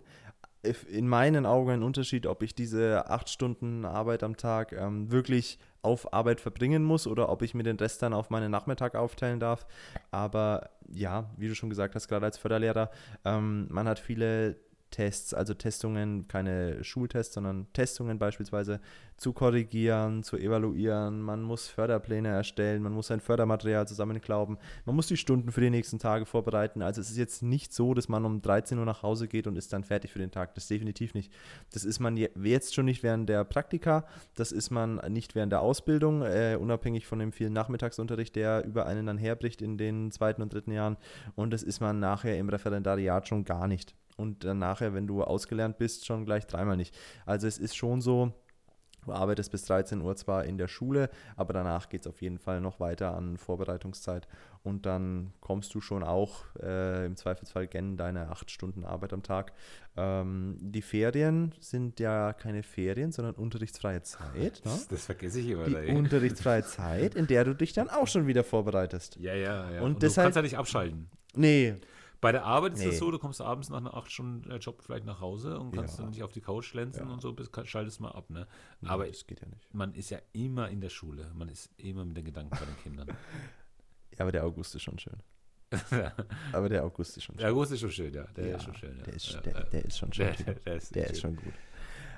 [0.90, 5.58] in meinen Augen ein Unterschied, ob ich diese acht Stunden Arbeit am Tag ähm, wirklich
[5.82, 9.40] auf Arbeit verbringen muss oder ob ich mir den Rest dann auf meinen Nachmittag aufteilen
[9.40, 9.66] darf.
[10.12, 12.92] Aber ja, wie du schon gesagt hast, gerade als Förderlehrer,
[13.26, 14.58] ähm, man hat viele
[14.92, 18.80] Tests, also Testungen, keine Schultests, sondern Testungen beispielsweise
[19.22, 21.22] zu korrigieren, zu evaluieren.
[21.22, 25.70] Man muss Förderpläne erstellen, man muss sein Fördermaterial zusammenklauben, man muss die Stunden für die
[25.70, 26.82] nächsten Tage vorbereiten.
[26.82, 29.58] Also es ist jetzt nicht so, dass man um 13 Uhr nach Hause geht und
[29.58, 30.56] ist dann fertig für den Tag.
[30.56, 31.32] Das definitiv nicht.
[31.72, 35.62] Das ist man jetzt schon nicht während der Praktika, das ist man nicht während der
[35.62, 40.42] Ausbildung, äh, unabhängig von dem vielen Nachmittagsunterricht, der über einen dann herbricht in den zweiten
[40.42, 40.98] und dritten Jahren.
[41.36, 45.24] Und das ist man nachher im Referendariat schon gar nicht und dann nachher, wenn du
[45.24, 46.96] ausgelernt bist, schon gleich dreimal nicht.
[47.26, 48.34] Also es ist schon so,
[49.06, 52.38] Du arbeitest bis 13 Uhr zwar in der Schule, aber danach geht es auf jeden
[52.38, 54.28] Fall noch weiter an Vorbereitungszeit
[54.64, 59.24] und dann kommst du schon auch äh, im Zweifelsfall gen deine acht Stunden Arbeit am
[59.24, 59.54] Tag.
[59.98, 64.36] Ähm, die Ferien sind ja keine Ferien, sondern unterrichtsfreie Zeit.
[64.36, 64.52] Ne?
[64.64, 65.64] Das, das, vergesse ich immer.
[65.64, 69.18] Die da, unterrichtsfreie Zeit, in der du dich dann auch schon wieder vorbereitest.
[69.20, 69.82] Ja, ja, ja.
[69.82, 71.10] Und, und deshalb, du kannst ja nicht abschalten.
[71.34, 71.76] Nee,
[72.22, 72.86] bei der Arbeit nee.
[72.86, 76.04] ist es so, du kommst abends nach einer 8-Stunden-Job vielleicht nach Hause und kannst ja.
[76.04, 77.14] dann nicht auf die Couch schlänzen ja.
[77.14, 78.30] und so, bis, schaltest mal ab.
[78.30, 78.48] Ne?
[78.86, 79.74] Aber das geht ja nicht.
[79.74, 81.32] man ist ja immer in der Schule.
[81.34, 83.08] Man ist immer mit den Gedanken bei den Kindern.
[84.12, 85.18] ja, aber der August ist schon schön.
[86.52, 87.44] Aber der August ist schon schön.
[87.44, 88.26] Der August ist schon schön, ja.
[88.36, 88.98] Der ja, ist schon schön.
[88.98, 89.04] Ja.
[89.04, 90.36] Der, ist, der, der, ist schon schön.
[90.46, 91.54] Der, der ist, ist schon gut.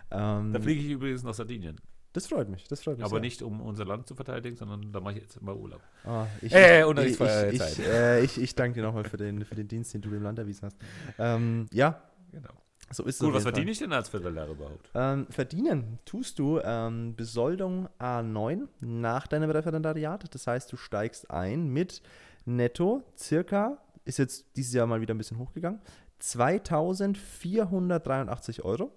[0.09, 1.79] Ähm, da fliege ich übrigens nach Sardinien.
[2.13, 3.05] Das freut mich, das freut mich.
[3.05, 3.21] Aber sehr.
[3.21, 5.81] nicht, um unser Land zu verteidigen, sondern da mache ich jetzt mal Urlaub.
[6.05, 9.55] Oh, ich, äh, ich, ich, ich, äh, ich, ich danke dir nochmal für den, für
[9.55, 10.77] den Dienst, den du dem Land erwiesen hast.
[11.17, 12.51] Ähm, ja, genau.
[12.91, 14.91] So ist Gut, was verdiene ich denn als Viertellehrer überhaupt?
[14.93, 20.31] Ähm, verdienen tust du ähm, Besoldung A9 nach deinem Referendariat.
[20.33, 22.03] Das heißt, du steigst ein mit
[22.45, 25.81] netto circa, ist jetzt dieses Jahr mal wieder ein bisschen hochgegangen,
[26.19, 28.91] 2483 Euro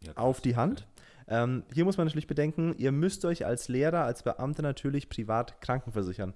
[0.00, 0.88] ja, auf die Hand.
[1.28, 5.60] Ähm, hier muss man natürlich bedenken, ihr müsst euch als Lehrer, als Beamter natürlich privat
[5.60, 6.32] krankenversichern.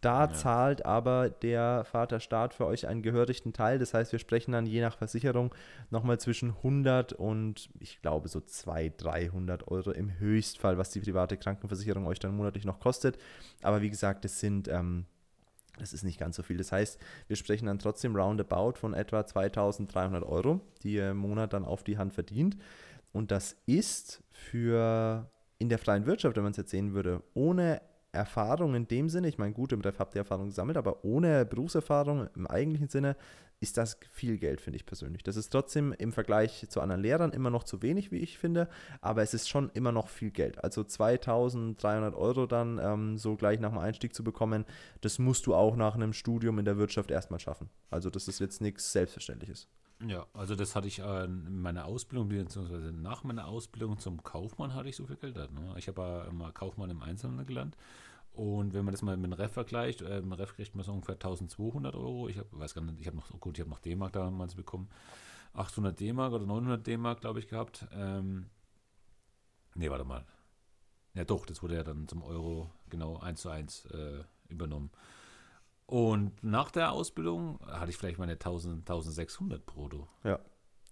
[0.00, 0.32] Da ja.
[0.32, 3.78] zahlt aber der Vaterstaat für euch einen gehörigen Teil.
[3.78, 5.54] Das heißt, wir sprechen dann je nach Versicherung
[5.90, 11.36] nochmal zwischen 100 und ich glaube so 200, 300 Euro im Höchstfall, was die private
[11.36, 13.18] Krankenversicherung euch dann monatlich noch kostet.
[13.62, 14.68] Aber wie gesagt, das sind.
[14.68, 15.06] Ähm,
[15.78, 16.56] das ist nicht ganz so viel.
[16.56, 21.52] Das heißt, wir sprechen dann trotzdem roundabout von etwa 2300 Euro, die ihr im Monat
[21.52, 22.56] dann auf die Hand verdient.
[23.12, 27.80] Und das ist für in der freien Wirtschaft, wenn man es jetzt sehen würde, ohne
[28.12, 31.44] Erfahrung in dem Sinne, ich meine, gut, im Ref habt ihr Erfahrung gesammelt, aber ohne
[31.44, 33.16] Berufserfahrung im eigentlichen Sinne
[33.60, 35.24] ist das viel Geld, finde ich persönlich.
[35.24, 38.68] Das ist trotzdem im Vergleich zu anderen Lehrern immer noch zu wenig, wie ich finde,
[39.00, 40.62] aber es ist schon immer noch viel Geld.
[40.62, 44.64] Also 2300 Euro dann ähm, so gleich nach dem Einstieg zu bekommen,
[45.00, 47.68] das musst du auch nach einem Studium in der Wirtschaft erstmal schaffen.
[47.90, 49.68] Also das ist jetzt nichts Selbstverständliches.
[50.06, 54.74] Ja, also das hatte ich äh, in meiner Ausbildung, beziehungsweise nach meiner Ausbildung zum Kaufmann
[54.74, 55.34] hatte ich so viel Geld.
[55.36, 55.74] Ne?
[55.76, 57.76] Ich habe ja immer Kaufmann im Einzelnen gelernt.
[58.32, 60.92] Und wenn man das mal mit dem Ref vergleicht, äh, im Ref kriegt man so
[60.92, 62.28] ungefähr 1200 Euro.
[62.28, 64.88] Ich hab, weiß gar nicht, ich habe noch, oh gut, ich noch D-Mark damals bekommen.
[65.54, 67.88] 800 D-Mark oder 900 D-Mark, glaube ich, gehabt.
[67.92, 68.46] Ähm,
[69.74, 70.24] nee, warte mal.
[71.14, 74.90] Ja, doch, das wurde ja dann zum Euro genau 1 zu 1 äh, übernommen.
[75.88, 80.06] Und nach der Ausbildung hatte ich vielleicht meine 1000, 1600 brutto.
[80.22, 80.38] Ja.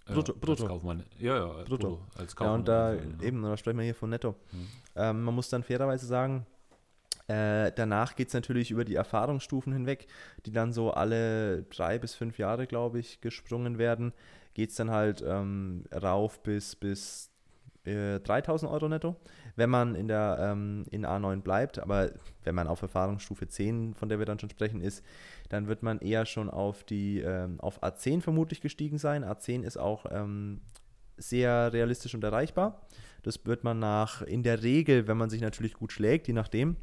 [0.06, 0.62] Brutto, ja, brutto.
[0.62, 1.04] Als Kaufmann.
[1.18, 1.66] Ja, ja, brutto.
[1.66, 2.52] brutto als Kaufmann.
[2.52, 4.36] Ja, und da also, eben, da sprechen wir hier von netto.
[4.50, 4.68] Hm.
[4.94, 6.46] Ähm, man muss dann fairerweise sagen,
[7.28, 10.06] äh, danach geht es natürlich über die Erfahrungsstufen hinweg,
[10.46, 14.14] die dann so alle drei bis fünf Jahre, glaube ich, gesprungen werden.
[14.54, 17.30] Geht es dann halt ähm, rauf bis, bis
[17.86, 19.16] 3000 äh, Euro netto,
[19.54, 21.78] wenn man in der ähm, in A9 bleibt.
[21.78, 22.10] Aber
[22.42, 25.04] wenn man auf Erfahrungsstufe 10, von der wir dann schon sprechen, ist,
[25.48, 29.24] dann wird man eher schon auf die ähm, auf A10 vermutlich gestiegen sein.
[29.24, 30.60] A10 ist auch ähm,
[31.16, 32.86] sehr realistisch und erreichbar.
[33.22, 36.76] Das wird man nach, in der Regel, wenn man sich natürlich gut schlägt, je nachdem,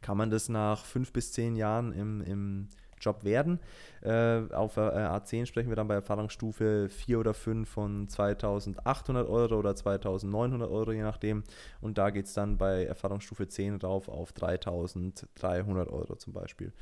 [0.00, 2.68] kann man das nach fünf bis zehn Jahren im, im
[3.00, 3.60] Job werden.
[4.02, 9.58] Äh, auf äh, A10 sprechen wir dann bei Erfahrungsstufe 4 oder 5 von 2800 Euro
[9.58, 11.44] oder 2900 Euro, je nachdem.
[11.80, 16.72] Und da geht es dann bei Erfahrungsstufe 10 rauf auf 3300 Euro zum Beispiel.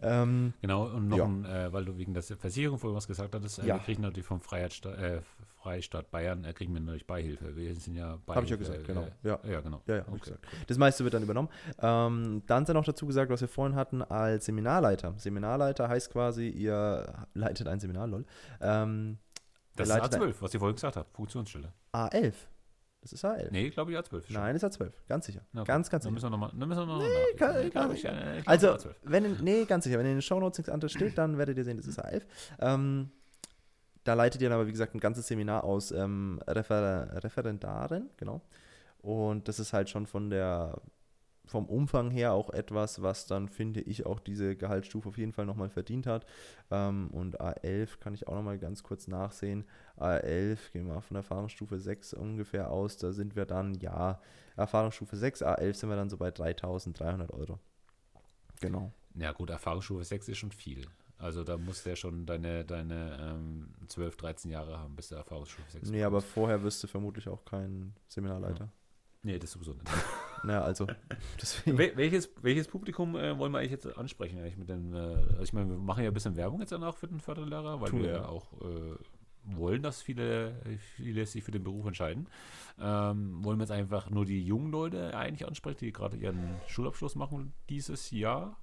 [0.00, 1.24] Ähm, genau, und noch, ja.
[1.24, 3.74] ein, äh, weil du wegen der Versicherung vorhin was gesagt hattest, äh, ja.
[3.76, 5.20] wir kriegen natürlich vom Freiheitsstaat, äh,
[5.62, 7.56] Freistaat Bayern, äh, kriegen wir natürlich Beihilfe.
[7.56, 8.34] Wir sind ja Beihilfe.
[8.34, 9.02] Habe ich ja gesagt, genau.
[9.02, 9.38] Äh, ja.
[9.48, 9.80] ja, genau.
[9.86, 10.20] Ja, ja, okay.
[10.20, 10.46] gesagt.
[10.66, 11.48] Das meiste wird dann übernommen.
[11.78, 15.14] Ähm, dann sei noch dazu gesagt, was wir vorhin hatten als Seminarleiter.
[15.16, 18.26] Seminarleiter heißt quasi, ihr leitet ein Seminar, lol.
[18.60, 19.18] Ähm,
[19.76, 21.72] das ist A12, was ihr vorhin gesagt habt, Funktionsstelle.
[21.92, 22.34] A11.
[23.04, 23.48] Das ist A11.
[23.50, 24.24] Nee, glaube ich A12.
[24.30, 24.90] Nein, ist A12.
[25.06, 25.42] Ganz sicher.
[25.52, 25.64] Okay.
[25.66, 26.08] Ganz, ganz sicher.
[26.08, 28.94] Dann müssen wir nochmal noch mal nee, kann, nee, kann, ich, ich Also, A12.
[29.02, 29.98] wenn, nee, ganz sicher.
[29.98, 32.22] Wenn in den Shownotes nichts anderes steht, dann werdet ihr sehen, das ist A11.
[32.60, 33.10] Ähm,
[34.04, 38.40] da leitet ihr dann aber, wie gesagt, ein ganzes Seminar aus ähm, Refer Referendaren, genau.
[39.02, 40.80] Und das ist halt schon von der
[41.46, 45.46] vom Umfang her auch etwas, was dann, finde ich, auch diese Gehaltsstufe auf jeden Fall
[45.46, 46.26] nochmal verdient hat.
[46.70, 49.64] Ähm, und A11 kann ich auch nochmal ganz kurz nachsehen.
[49.98, 54.20] A11, gehen wir von Erfahrungsstufe 6 ungefähr aus, da sind wir dann, ja,
[54.56, 57.58] Erfahrungsstufe 6, A11 sind wir dann so bei 3300 Euro.
[58.60, 58.92] Genau.
[59.16, 60.86] Ja gut, Erfahrungsstufe 6 ist schon viel.
[61.18, 65.18] Also da musst du ja schon deine, deine ähm, 12, 13 Jahre haben, bis der
[65.18, 68.64] Erfahrungsstufe 6 Nee, aber vorher wirst du vermutlich auch kein Seminarleiter.
[68.64, 68.72] Ja.
[69.22, 69.86] Nee, das sowieso nicht.
[70.44, 70.86] Na, also.
[71.64, 74.38] Wel welches, welches Publikum äh, wollen wir eigentlich jetzt ansprechen?
[74.38, 76.96] Eigentlich mit den, äh, also ich meine, wir machen ja ein bisschen Werbung jetzt danach
[76.96, 78.96] für den Förderlehrer, weil Tun wir ja auch äh,
[79.44, 80.54] wollen, dass viele,
[80.96, 82.28] viele sich für den Beruf entscheiden.
[82.80, 87.14] Ähm, wollen wir jetzt einfach nur die jungen Leute eigentlich ansprechen, die gerade ihren Schulabschluss
[87.14, 88.56] machen dieses Jahr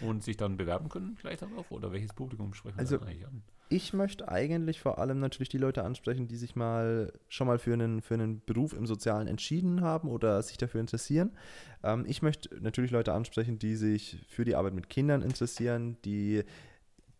[0.00, 1.70] und sich dann bewerben können gleich darauf?
[1.70, 3.42] Oder welches Publikum sprechen wir also, eigentlich an?
[3.72, 7.72] Ich möchte eigentlich vor allem natürlich die Leute ansprechen, die sich mal schon mal für
[7.72, 11.30] einen, für einen Beruf im Sozialen entschieden haben oder sich dafür interessieren.
[11.84, 16.42] Ähm, ich möchte natürlich Leute ansprechen, die sich für die Arbeit mit Kindern interessieren, die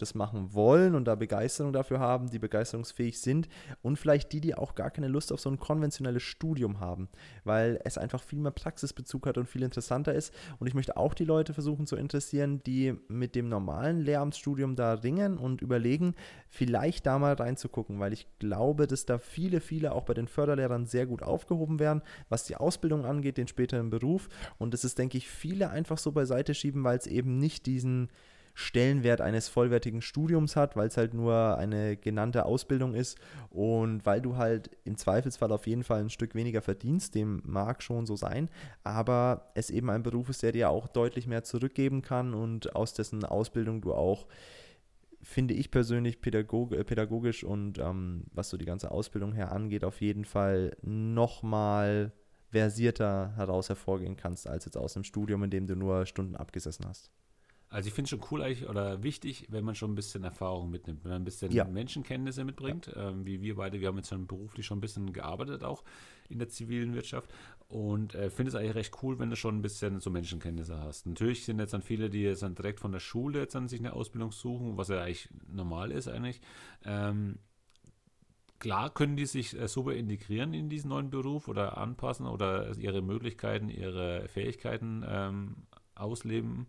[0.03, 3.49] das machen wollen und da Begeisterung dafür haben, die begeisterungsfähig sind
[3.83, 7.09] und vielleicht die, die auch gar keine Lust auf so ein konventionelles Studium haben,
[7.45, 10.35] weil es einfach viel mehr Praxisbezug hat und viel interessanter ist.
[10.59, 14.95] Und ich möchte auch die Leute versuchen zu interessieren, die mit dem normalen Lehramtsstudium da
[14.95, 16.15] ringen und überlegen,
[16.49, 20.87] vielleicht da mal reinzugucken, weil ich glaube, dass da viele, viele auch bei den Förderlehrern
[20.87, 24.29] sehr gut aufgehoben werden, was die Ausbildung angeht, den späteren Beruf.
[24.59, 28.09] Und das ist, denke ich, viele einfach so beiseite schieben, weil es eben nicht diesen
[28.55, 33.19] Stellenwert eines vollwertigen Studiums hat, weil es halt nur eine genannte Ausbildung ist
[33.51, 37.83] und weil du halt im Zweifelsfall auf jeden Fall ein Stück weniger verdienst, dem mag
[37.83, 38.49] schon so sein,
[38.85, 42.95] aber es eben ein Beruf ist, der dir auch deutlich mehr zurückgeben kann und aus
[42.95, 44.27] dessen Ausbildung du auch
[45.23, 50.01] finde ich persönlich äh, pädagogisch und ähm, was so die ganze Ausbildung her angeht, auf
[50.01, 52.13] jeden Fall nochmal
[52.51, 56.87] versierter heraus hervorgehen kannst, als jetzt aus einem Studium, in dem du nur Stunden abgesessen
[56.87, 57.11] hast.
[57.73, 60.71] Also ich finde es schon cool eigentlich oder wichtig, wenn man schon ein bisschen Erfahrung
[60.71, 61.65] mitnimmt, wenn man ein bisschen ja.
[61.65, 63.11] Menschenkenntnisse mitbringt, ja.
[63.11, 65.85] ähm, wie wir beide, wir haben jetzt schon beruflich schon ein bisschen gearbeitet auch
[66.29, 67.31] in der zivilen Wirtschaft
[67.69, 71.07] und äh, finde es eigentlich recht cool, wenn du schon ein bisschen so Menschenkenntnisse hast.
[71.07, 73.79] Natürlich sind jetzt dann viele, die jetzt dann direkt von der Schule jetzt dann sich
[73.79, 76.41] eine Ausbildung suchen, was ja eigentlich normal ist eigentlich.
[76.85, 77.39] Ähm,
[78.59, 83.01] klar können die sich äh, super integrieren in diesen neuen Beruf oder anpassen oder ihre
[83.01, 85.57] Möglichkeiten, ihre Fähigkeiten ähm,
[85.95, 86.67] ausleben.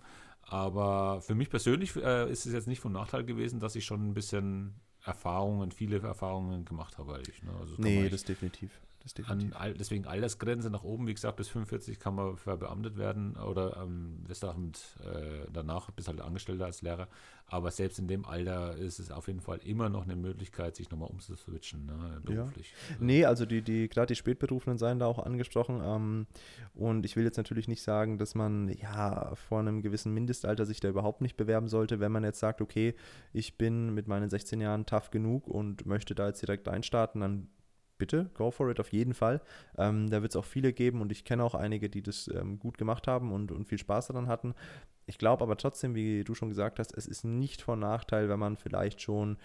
[0.51, 4.09] Aber für mich persönlich äh, ist es jetzt nicht von Nachteil gewesen, dass ich schon
[4.09, 7.15] ein bisschen Erfahrungen, viele Erfahrungen gemacht habe.
[7.15, 7.53] Eigentlich, ne?
[7.57, 8.69] also nee, das definitiv.
[9.03, 9.27] Das.
[9.27, 14.23] An, deswegen Altersgrenze nach oben, wie gesagt, bis 45 kann man verbeamtet werden oder ähm,
[14.27, 17.07] das äh, danach bis halt Angestellter als Lehrer.
[17.47, 20.89] Aber selbst in dem Alter ist es auf jeden Fall immer noch eine Möglichkeit, sich
[20.89, 22.73] nochmal umzuswitchen, ne, beruflich.
[22.89, 22.95] Ja.
[22.99, 25.81] Nee, also die, die, gerade die Spätberufenen seien da auch angesprochen.
[25.83, 26.27] Ähm,
[26.73, 30.79] und ich will jetzt natürlich nicht sagen, dass man ja vor einem gewissen Mindestalter sich
[30.79, 32.95] da überhaupt nicht bewerben sollte, wenn man jetzt sagt, okay,
[33.33, 37.47] ich bin mit meinen 16 Jahren tough genug und möchte da jetzt direkt einstarten, dann
[38.01, 39.41] bitte, go for it auf jeden Fall.
[39.77, 42.57] Ähm, da wird es auch viele geben und ich kenne auch einige, die das ähm,
[42.57, 44.55] gut gemacht haben und, und viel Spaß daran hatten.
[45.05, 48.39] Ich glaube aber trotzdem, wie du schon gesagt hast, es ist nicht von Nachteil, wenn
[48.39, 49.37] man vielleicht schon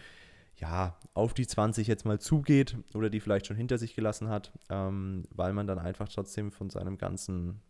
[0.56, 4.52] ja, auf die 20 jetzt mal zugeht oder die vielleicht schon hinter sich gelassen hat,
[4.70, 7.60] ähm, weil man dann einfach trotzdem von seinem ganzen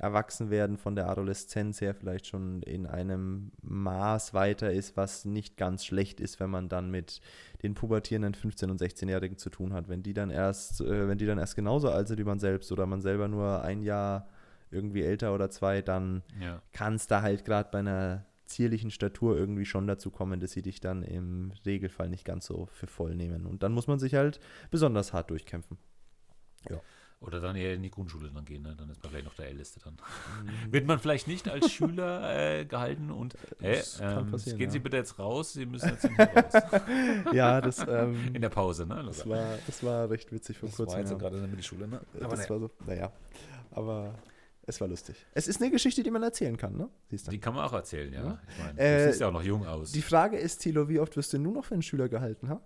[0.00, 5.84] Erwachsenwerden von der Adoleszenz her vielleicht schon in einem Maß weiter ist, was nicht ganz
[5.84, 7.20] schlecht ist, wenn man dann mit
[7.62, 9.88] den pubertierenden 15- und 16-Jährigen zu tun hat.
[9.88, 12.72] Wenn die dann erst, äh, wenn die dann erst genauso alt sind wie man selbst
[12.72, 14.26] oder man selber nur ein Jahr
[14.70, 16.62] irgendwie älter oder zwei, dann ja.
[16.72, 20.62] kann es da halt gerade bei einer zierlichen Statur irgendwie schon dazu kommen, dass sie
[20.62, 23.44] dich dann im Regelfall nicht ganz so für voll nehmen.
[23.46, 24.40] Und dann muss man sich halt
[24.70, 25.76] besonders hart durchkämpfen.
[26.68, 26.80] Ja.
[27.20, 28.74] Oder dann eher in die Grundschule dann gehen, ne?
[28.78, 29.92] dann ist man vielleicht noch der Älteste dann.
[29.94, 30.72] Mhm.
[30.72, 34.70] Wird man vielleicht nicht als Schüler äh, gehalten und hey, ähm, gehen ja.
[34.70, 36.62] Sie bitte jetzt raus, Sie müssen jetzt raus.
[37.32, 39.02] ja, das ähm, in der Pause, ne?
[39.04, 40.86] Das war, das war recht witzig vor kurzem.
[40.86, 41.18] Das war jetzt ja.
[41.18, 42.00] gerade in der Mittelschule, ne?
[42.20, 42.50] Aber das naja.
[42.50, 43.12] war so, naja.
[43.72, 44.14] Aber
[44.62, 45.26] es war lustig.
[45.34, 46.88] Es ist eine Geschichte, die man erzählen kann, ne?
[47.10, 48.24] Die kann man auch erzählen, ja.
[48.24, 48.38] ja.
[48.48, 49.92] Ich meine, äh, du siehst ja auch noch jung aus.
[49.92, 52.62] Die Frage ist, Thilo, wie oft wirst du nur noch für einen Schüler gehalten, ha?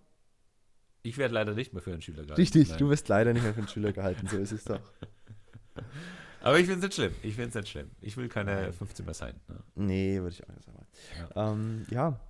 [1.04, 2.40] Ich werde leider nicht mehr für einen Schüler gehalten.
[2.40, 2.78] Richtig, Nein.
[2.78, 4.80] du wirst leider nicht mehr für einen Schüler gehalten, so ist es doch.
[6.40, 7.14] Aber ich finde es nicht schlimm.
[7.22, 7.90] Ich finde es nicht schlimm.
[8.00, 9.38] Ich will keine 15 mehr sein.
[9.46, 9.62] Ne?
[9.74, 10.86] Nee, würde ich auch nicht sagen.
[11.18, 11.52] Ja.
[11.52, 12.20] Ähm, ja.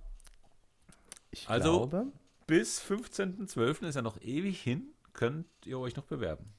[1.31, 2.11] Ich also, glaube,
[2.47, 3.87] bis 15.12.
[3.87, 6.53] ist ja noch ewig hin, könnt ihr euch noch bewerben.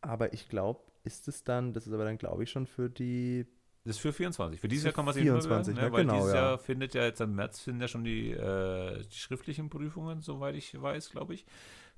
[0.00, 3.46] Aber ich glaube, ist es dann, das ist aber dann, glaube ich, schon für die
[3.88, 4.60] das ist für 24.
[4.60, 6.40] Für dieses Jahr kann man sich 24, ne, ja, weil genau, dieses ja.
[6.40, 10.56] Jahr findet ja jetzt im März finden ja schon die, äh, die schriftlichen Prüfungen, soweit
[10.56, 11.46] ich weiß, glaube ich,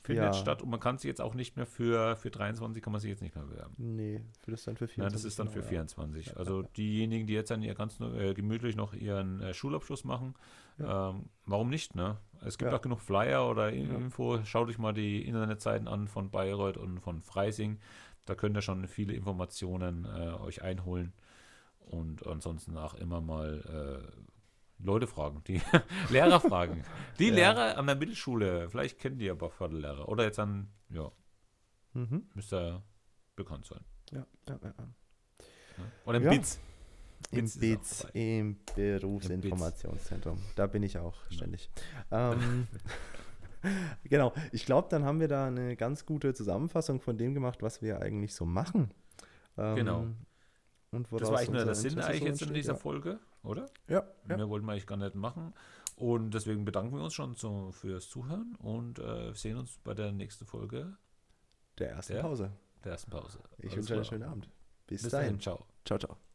[0.00, 0.32] findet ja.
[0.32, 0.62] statt.
[0.62, 3.22] Und man kann sich jetzt auch nicht mehr für, für 23 kann man sich jetzt
[3.22, 3.74] nicht mehr bewerben.
[3.76, 4.98] Nee, für das dann für 24.
[4.98, 6.26] Nein, das ist dann für 24.
[6.26, 6.32] Ja.
[6.34, 10.34] Also diejenigen, die jetzt dann ihr ganz äh, gemütlich noch ihren äh, Schulabschluss machen,
[10.78, 12.18] ähm, warum nicht, ne?
[12.42, 14.42] Es gibt auch genug Flyer oder Info.
[14.44, 17.80] Schaut euch mal die Internetseiten an von Bayreuth und von Freising.
[18.26, 21.12] Da könnt ihr schon viele Informationen äh, euch einholen
[21.90, 25.60] und ansonsten auch immer mal äh, Leute fragen, die
[26.10, 26.84] Lehrer fragen.
[27.18, 27.34] Die ja.
[27.34, 30.08] Lehrer an der Mittelschule, vielleicht kennen die aber Förderlehrer.
[30.08, 31.10] Oder jetzt an, ja,
[31.92, 32.28] mhm.
[32.34, 32.82] müsste
[33.36, 33.84] bekannt sein.
[34.10, 34.72] Ja, ja, ja.
[36.04, 36.30] Oder im ja.
[36.30, 36.60] BITS.
[37.32, 40.38] Im BITS, im Berufsinformationszentrum.
[40.56, 41.36] Da bin ich auch genau.
[41.36, 41.70] ständig.
[42.10, 42.66] Ähm,
[44.04, 47.82] genau, ich glaube, dann haben wir da eine ganz gute Zusammenfassung von dem gemacht, was
[47.82, 48.92] wir eigentlich so machen.
[49.58, 50.06] Ähm, genau.
[50.92, 52.78] Und das war eigentlich nur der Sinn eigentlich jetzt in dieser ja.
[52.78, 53.66] Folge, oder?
[53.88, 54.36] Ja, ja.
[54.36, 55.54] Mehr wollten wir eigentlich gar nicht machen.
[55.94, 60.12] Und deswegen bedanken wir uns schon so fürs Zuhören und äh, sehen uns bei der
[60.12, 60.96] nächsten Folge.
[61.78, 62.52] Der ersten der, Pause.
[62.84, 63.38] Der ersten Pause.
[63.58, 64.48] Ich wünsche einen schönen Abend.
[64.86, 65.26] Bis, Bis dahin.
[65.26, 65.40] dahin.
[65.40, 65.66] Ciao.
[65.84, 66.29] Ciao, ciao.